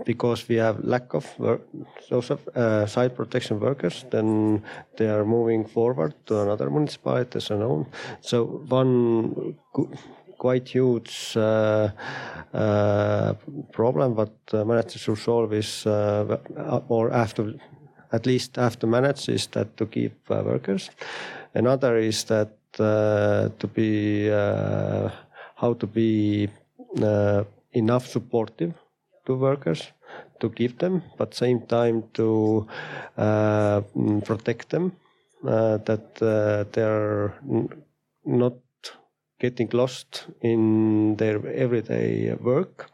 [0.05, 1.61] because we have lack of work,
[2.55, 4.63] uh, site protection workers, then
[4.97, 7.85] they are moving forward to another municipalities and on.
[8.21, 9.55] So one
[10.37, 11.89] quite huge uh,
[12.53, 13.33] uh,
[13.71, 17.53] problem what uh, managers should solve is, or after
[18.11, 20.89] at least after manage is that to keep uh, workers.
[21.53, 25.09] Another is that uh, to be uh,
[25.55, 26.49] how to be
[27.73, 28.73] enough supportive
[29.29, 29.81] to workers
[30.41, 32.67] to give them, but same time to
[33.17, 33.81] uh,
[34.25, 34.91] protect them,
[35.47, 37.33] uh, that uh, they're
[38.25, 38.57] not
[39.39, 42.89] getting lost in their everyday work,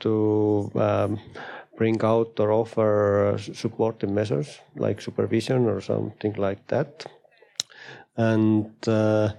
[0.00, 1.18] to um,
[1.76, 7.06] bring out or offer supportive measures like supervision or something like that.
[8.18, 9.30] And uh,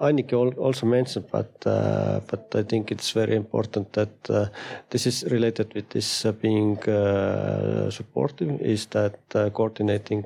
[0.00, 4.46] Annika also mentioned, but uh, but I think it's very important that uh,
[4.90, 8.60] this is related with this uh, being uh, supportive.
[8.60, 10.24] Is that uh, coordinating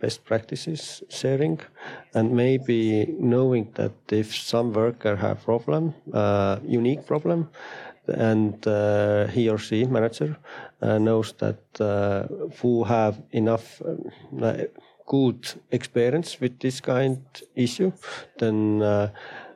[0.00, 1.60] best practices sharing,
[2.14, 5.92] and maybe knowing that if some worker have problem,
[6.66, 7.50] unique problem,
[8.08, 10.36] and uh, he or she manager
[10.80, 12.26] uh, knows that uh,
[12.60, 13.82] who have enough
[15.12, 15.40] good
[15.70, 17.18] experience with this kind
[17.54, 17.92] issue,
[18.38, 19.10] then uh,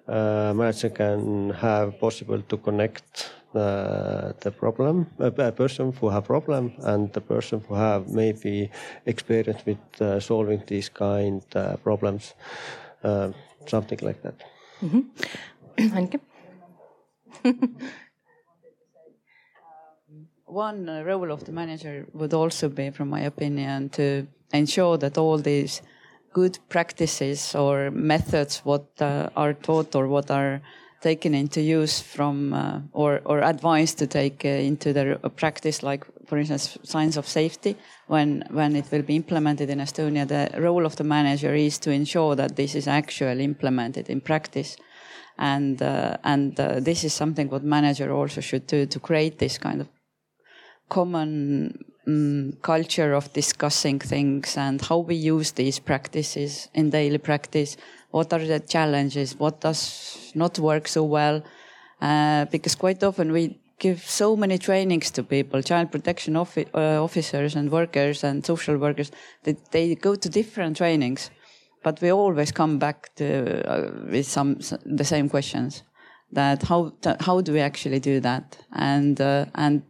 [0.06, 7.10] uh, manager can have possible to connect the problem, a person who have problem and
[7.14, 8.70] the person who have maybe
[9.06, 9.78] experience with
[10.22, 11.42] solving these kind
[11.82, 12.34] problems,
[13.66, 14.34] something like that.
[14.82, 15.00] Mm-hmm.
[20.46, 24.26] one uh, role of the manager would also be, from my opinion, to
[24.56, 25.82] ensure that all these
[26.32, 30.60] good practices or methods what uh, are taught or what are
[31.00, 36.04] taken into use from uh, or, or advised to take uh, into their practice like
[36.26, 37.76] for instance signs of safety
[38.06, 41.90] when when it will be implemented in estonia the role of the manager is to
[41.90, 44.76] ensure that this is actually implemented in practice.
[45.38, 49.58] And uh, and uh, this is something what manager also should do to create this
[49.58, 49.88] kind of
[50.88, 57.76] common um, culture of discussing things and how we use these practices in daily practice.
[58.10, 59.38] What are the challenges?
[59.38, 61.42] What does not work so well?
[62.00, 66.44] Uh, because quite often we give so many trainings to people, child protection uh,
[66.74, 69.10] officers and workers and social workers,
[69.44, 71.30] that they go to different trainings,
[71.82, 75.82] but we always come back to uh, with some the same questions.
[76.32, 78.58] That how how do we actually do that?
[78.72, 79.82] And uh, and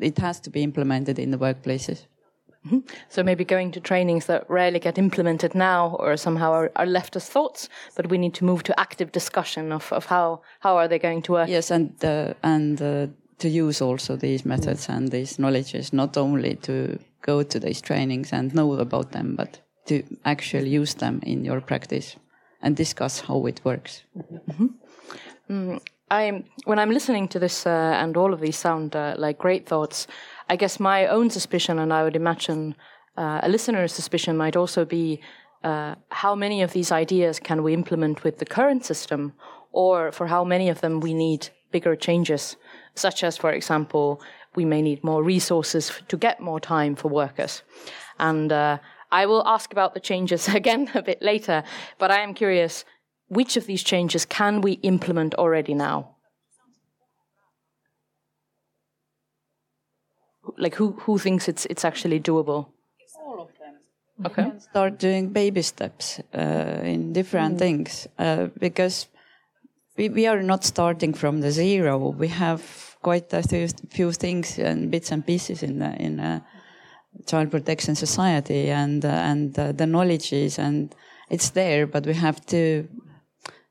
[0.00, 2.06] it has to be implemented in the workplaces.
[2.66, 2.78] Mm-hmm.
[3.08, 7.14] So maybe going to trainings that rarely get implemented now or somehow are, are, left
[7.14, 10.88] as thoughts, but we need to move to active discussion of, of how, how are
[10.88, 11.48] they going to work.
[11.48, 13.06] Yes, and uh, and uh,
[13.38, 18.32] to use also these methods and these knowledges, not only to go to these trainings
[18.32, 22.16] and know about them, but to actually use them in your practice
[22.62, 24.02] and discuss how it works.
[24.16, 24.66] Mm-hmm.
[25.50, 27.70] Mm, I when I'm listening to this uh,
[28.02, 30.06] and all of these sound uh, like great thoughts,
[30.48, 32.76] I guess my own suspicion, and I would imagine
[33.16, 35.20] uh, a listener's suspicion, might also be
[35.64, 39.32] uh, how many of these ideas can we implement with the current system,
[39.72, 42.56] or for how many of them we need bigger changes,
[42.94, 44.20] such as, for example,
[44.54, 47.62] we may need more resources to get more time for workers.
[48.18, 48.78] And uh,
[49.10, 51.64] I will ask about the changes again a bit later,
[51.98, 52.84] but I am curious
[53.28, 56.16] which of these changes can we implement already now?
[60.58, 62.66] Like who who thinks it's it's actually doable?
[63.24, 63.74] All of them.
[64.24, 64.44] Okay.
[64.44, 69.08] We can start doing baby steps uh, in different things uh, because
[69.96, 71.98] we, we are not starting from the zero.
[72.10, 72.62] We have
[73.02, 76.44] quite a few, few things and bits and pieces in the, in a
[77.26, 80.94] child protection society and uh, and uh, the knowledge is and
[81.30, 82.88] it's there, but we have to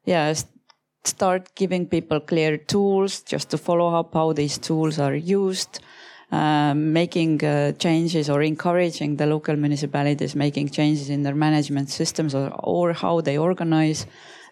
[0.06, 0.34] yeah
[1.04, 5.80] start giving people clear tools just to follow up how these tools are used.
[6.32, 12.34] Um, making uh, changes or encouraging the local municipalities making changes in their management systems
[12.34, 14.08] or, or how they organize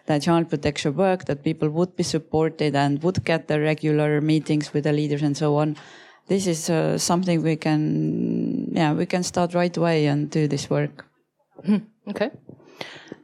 [0.06, 4.72] the child protection work that people would be supported and would get the regular meetings
[4.72, 5.76] with the leaders and so on
[6.28, 10.70] this is uh, something we can yeah we can start right away and do this
[10.70, 11.04] work
[12.06, 12.30] Okay.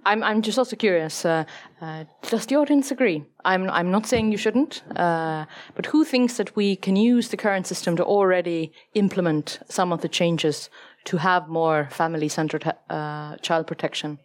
[0.05, 1.24] I'm, I'm just also curious.
[1.24, 1.44] Uh,
[1.80, 3.24] uh, does the audience agree?
[3.44, 5.44] I'm, I'm not saying you shouldn't, uh,
[5.74, 10.01] but who thinks that we can use the current system to already implement some of
[10.01, 10.70] the changes
[11.05, 14.18] to have more family centered uh, child protection?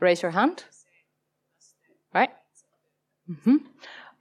[0.00, 0.64] Raise your hand.
[2.14, 2.30] Right?
[3.42, 3.56] hmm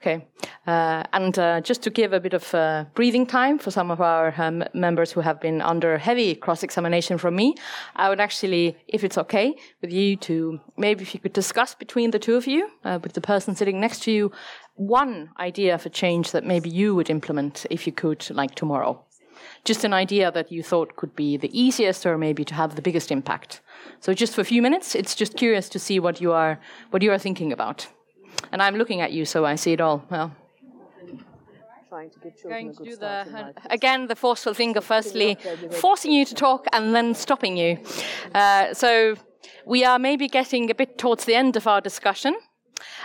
[0.03, 0.27] Okay.
[0.67, 4.01] Uh, and uh, just to give a bit of uh, breathing time for some of
[4.01, 7.55] our um, members who have been under heavy cross examination from me,
[7.95, 12.11] I would actually, if it's okay with you, to maybe if you could discuss between
[12.11, 14.33] the two of you, uh, with the person sitting next to you,
[14.75, 19.01] one idea for change that maybe you would implement if you could, like tomorrow.
[19.63, 22.81] Just an idea that you thought could be the easiest or maybe to have the
[22.81, 23.61] biggest impact.
[24.01, 27.01] So just for a few minutes, it's just curious to see what you are, what
[27.01, 27.87] you are thinking about.
[28.51, 30.03] And I'm looking at you, so I see it all.
[30.09, 30.31] Well,
[31.89, 33.55] Trying to give children going to do the life.
[33.69, 35.37] again the forceful thing of firstly
[35.79, 37.77] forcing you to talk and then stopping you.
[38.33, 39.15] Uh, so
[39.67, 42.35] we are maybe getting a bit towards the end of our discussion.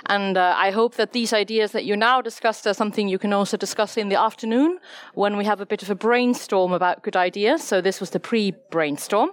[0.07, 3.35] And uh, I hope that these ideas that you now discussed are something you can
[3.35, 4.79] also discuss in the afternoon
[5.13, 7.63] when we have a bit of a brainstorm about good ideas.
[7.63, 9.31] So this was the pre brainstorm.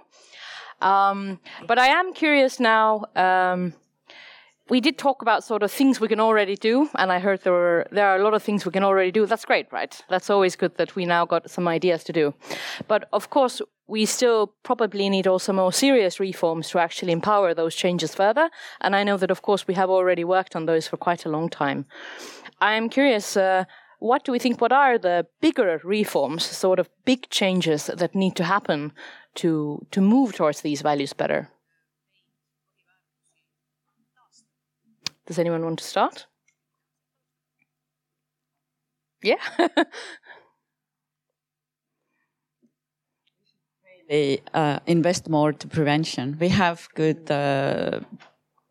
[0.82, 3.06] Um, but I am curious now.
[3.16, 3.72] Um,
[4.68, 7.52] we did talk about sort of things we can already do, and I heard there
[7.52, 9.26] were there are a lot of things we can already do.
[9.26, 10.02] That's great, right?
[10.08, 12.34] That's always good that we now got some ideas to do.
[12.88, 17.76] But of course, we still probably need also more serious reforms to actually empower those
[17.76, 18.50] changes further.
[18.80, 21.28] And I know that, of course, we have already worked on those for quite a
[21.30, 21.86] long time.
[22.60, 23.36] I am curious.
[23.36, 23.64] Uh,
[23.98, 24.60] what do we think?
[24.60, 28.92] What are the bigger reforms, sort of big changes that need to happen
[29.36, 31.48] to to move towards these values better?
[35.26, 36.26] Does anyone want to start?
[39.22, 39.36] Yeah.
[44.08, 46.36] they uh, invest more to prevention.
[46.38, 48.00] We have good uh,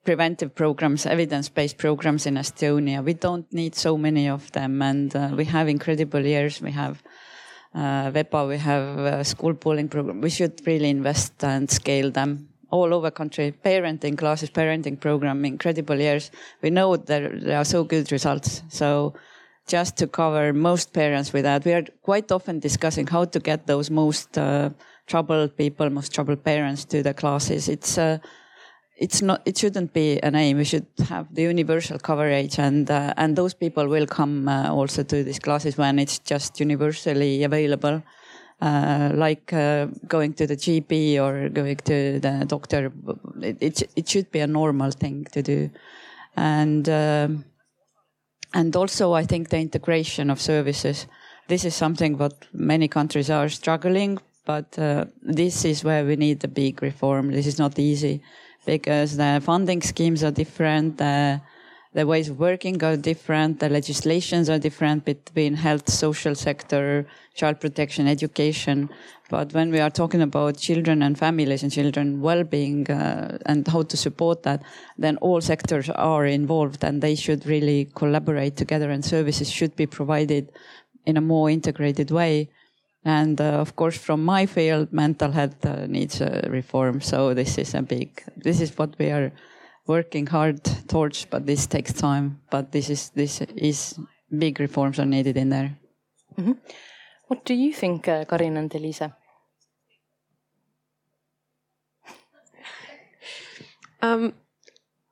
[0.06, 3.04] preventive programs, evidence-based programs in Estonia.
[3.04, 6.62] We don't need so many of them, and uh, we have incredible years.
[6.62, 7.04] We have
[7.74, 10.22] uh, VEPA, we have school pooling program.
[10.22, 13.54] We should really invest and scale them all over country.
[13.64, 16.32] Parenting classes, parenting program, incredible years.
[16.62, 18.64] We know that there are so good results.
[18.70, 19.14] So
[19.68, 23.68] just to cover most parents with that, we are quite often discussing how to get
[23.68, 24.70] those most uh,
[25.08, 27.68] troubled people, most troubled parents to the classes.
[27.70, 28.20] It's uh,
[28.98, 33.14] it's not it shouldn't be an aim we should have the universal coverage and uh,
[33.18, 38.02] and those people will come uh, also to these classes when it's just universally available
[38.62, 42.92] uh, like uh, going to the gp or going to the doctor
[43.42, 45.70] it, it, it should be a normal thing to do.
[46.38, 47.46] And um,
[48.54, 51.08] and also i think the integration of services.
[51.48, 56.44] This is something what many countries are struggling but uh, this is where we need
[56.44, 57.32] a big reform.
[57.32, 58.22] This is not easy
[58.66, 61.42] because the funding schemes are different, the,
[61.96, 67.62] the ways of working are different, the legislations are different between health, social sector, child
[67.62, 68.90] protection, education.
[69.30, 73.84] But when we are talking about children and families and children well-being uh, and how
[73.84, 74.62] to support that,
[74.98, 79.86] then all sectors are involved and they should really collaborate together and services should be
[79.86, 80.52] provided
[81.06, 82.50] in a more integrated way.
[83.06, 87.00] And uh, of course, from my field, mental health uh, needs a reform.
[87.00, 89.32] So this is a big, this is what we are
[89.88, 92.42] working hard towards, but this takes time.
[92.50, 94.00] But this is, this is
[94.38, 95.78] big reforms are needed in there.
[96.38, 96.54] Mm-hmm.
[97.28, 99.16] What do you think, uh, Karin and Elisa?
[104.02, 104.34] Um,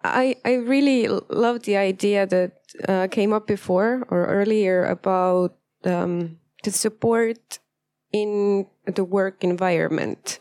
[0.04, 2.52] I I really love the idea that
[2.88, 5.56] uh, came up before or earlier about
[5.86, 7.60] um, the support
[8.12, 10.38] in the work environment.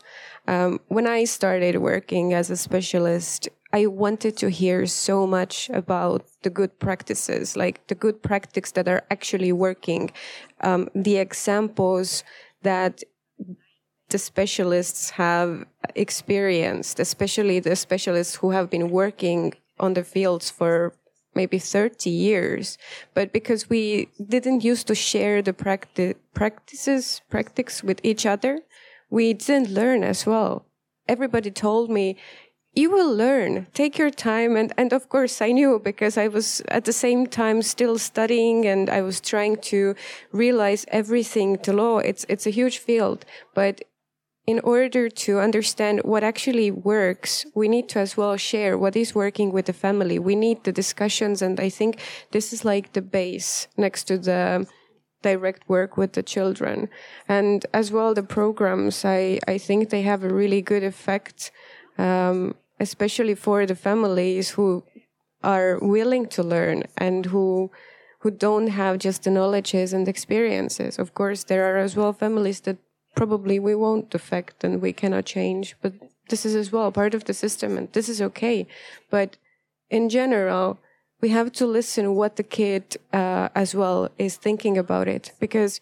[0.47, 6.27] Um, when I started working as a specialist, I wanted to hear so much about
[6.43, 10.11] the good practices, like the good practices that are actually working,
[10.61, 12.23] um, the examples
[12.61, 13.01] that
[14.09, 15.65] the specialists have
[15.95, 20.93] experienced, especially the specialists who have been working on the fields for
[21.33, 22.77] maybe 30 years.
[23.15, 28.59] But because we didn't used to share the practi- practices, practice with each other,
[29.09, 30.67] we didn't learn as well.
[31.07, 32.17] Everybody told me,
[32.75, 36.61] you will learn take your time and and of course i knew because i was
[36.69, 39.95] at the same time still studying and i was trying to
[40.31, 43.81] realize everything to law it's it's a huge field but
[44.45, 49.15] in order to understand what actually works, we need to as well share what is
[49.15, 50.19] working with the family.
[50.19, 51.41] We need the discussions.
[51.41, 51.99] And I think
[52.31, 54.67] this is like the base next to the
[55.21, 56.89] direct work with the children.
[57.29, 61.51] And as well, the programs, I, I think they have a really good effect.
[61.97, 64.83] Um, especially for the families who
[65.43, 67.71] are willing to learn and who
[68.19, 70.97] who don't have just the knowledges and experiences.
[70.97, 72.77] Of course, there are as well families that
[73.15, 75.93] probably we won't affect and we cannot change, but
[76.29, 78.65] this is as well part of the system and this is okay.
[79.09, 79.35] But
[79.89, 80.79] in general,
[81.19, 85.81] we have to listen what the kid uh, as well is thinking about it because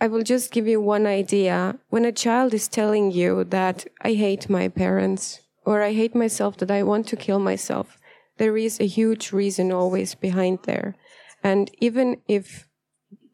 [0.00, 1.78] I will just give you one idea.
[1.90, 6.56] When a child is telling you that I hate my parents, or I hate myself
[6.58, 7.98] that I want to kill myself,
[8.38, 10.96] there is a huge reason always behind there.
[11.42, 12.68] And even if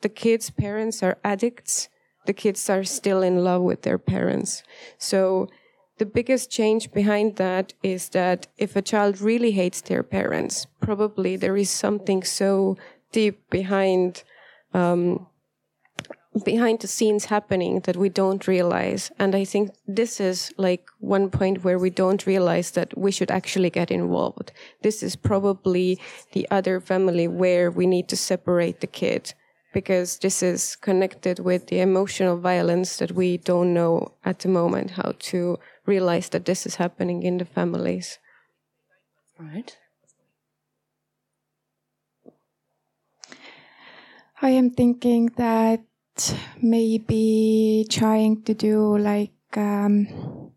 [0.01, 1.89] the kids' parents are addicts,
[2.26, 4.62] the kids are still in love with their parents.
[4.99, 5.49] So
[5.99, 11.37] the biggest change behind that is that if a child really hates their parents, probably
[11.37, 12.76] there is something so
[13.12, 14.22] deep behind
[14.74, 15.26] um,
[16.45, 19.11] behind the scenes happening that we don't realize.
[19.18, 23.31] And I think this is like one point where we don't realize that we should
[23.31, 24.53] actually get involved.
[24.83, 25.99] This is probably
[26.33, 29.35] the other family where we need to separate the kid
[29.72, 34.93] because this is connected with the emotional violence that we don't know at the moment
[34.93, 38.18] how to realize that this is happening in the families.
[39.39, 39.76] Right.
[44.41, 45.83] I am thinking that
[46.61, 50.53] maybe trying to do like um,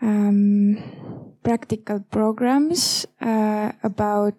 [0.00, 4.36] um, practical programs uh, about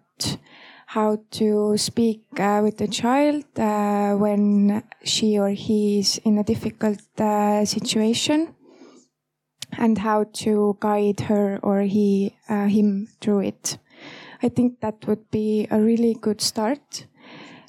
[0.88, 6.44] how to speak uh, with the child uh, when she or he is in a
[6.44, 8.56] difficult uh, situation
[9.78, 13.78] and how to guide her or he uh, him through it.
[14.42, 17.06] I think that would be a really good start.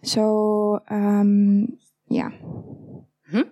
[0.03, 1.76] So um,
[2.11, 2.30] yeah.
[2.30, 3.48] Mm-hmm.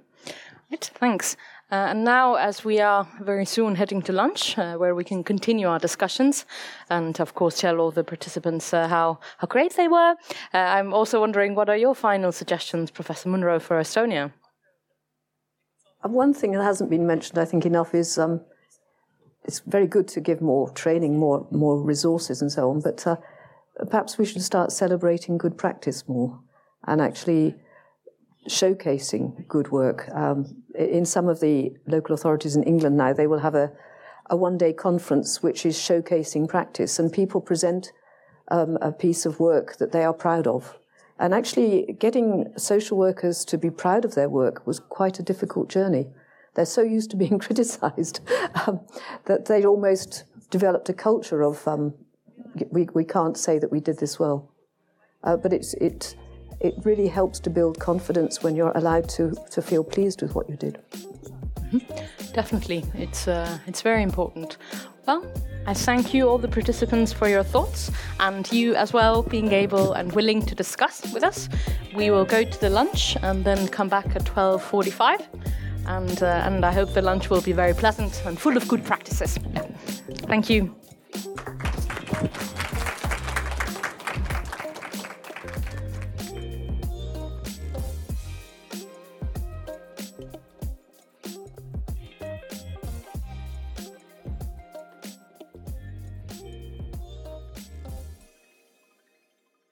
[0.70, 1.36] Right, thanks.
[1.70, 5.22] Uh, and now, as we are very soon heading to lunch, uh, where we can
[5.22, 6.46] continue our discussions
[6.88, 10.14] and, of course, tell all the participants uh, how, how great they were,
[10.54, 14.32] uh, I'm also wondering what are your final suggestions, Professor Munro, for Estonia?
[16.02, 18.40] Uh, one thing that hasn't been mentioned, I think, enough is um,
[19.44, 23.16] it's very good to give more training, more, more resources, and so on, but uh,
[23.90, 26.40] perhaps we should start celebrating good practice more
[26.86, 27.56] and actually
[28.48, 30.08] showcasing good work.
[30.14, 33.72] Um, in some of the local authorities in England now, they will have a,
[34.30, 37.92] a one day conference which is showcasing practice, and people present
[38.50, 40.78] um, a piece of work that they are proud of.
[41.18, 45.68] And actually, getting social workers to be proud of their work was quite a difficult
[45.68, 46.06] journey.
[46.54, 48.20] They're so used to being criticized
[48.66, 48.80] um,
[49.26, 51.94] that they almost developed a culture of um,
[52.70, 54.52] we, we can't say that we did this well.
[55.22, 56.16] Uh, but it's, it,
[56.60, 60.48] it really helps to build confidence when you're allowed to, to feel pleased with what
[60.48, 60.78] you did.
[61.72, 62.32] Mm-hmm.
[62.32, 64.56] Definitely, it's, uh, it's very important.
[65.06, 65.24] Well,
[65.66, 67.90] I thank you, all the participants, for your thoughts,
[68.20, 71.48] and you as well being able and willing to discuss with us.
[71.94, 75.26] We will go to the lunch and then come back at 12:45,
[75.86, 78.84] and uh, and I hope the lunch will be very pleasant and full of good
[78.84, 79.38] practices.
[80.26, 80.74] Thank you.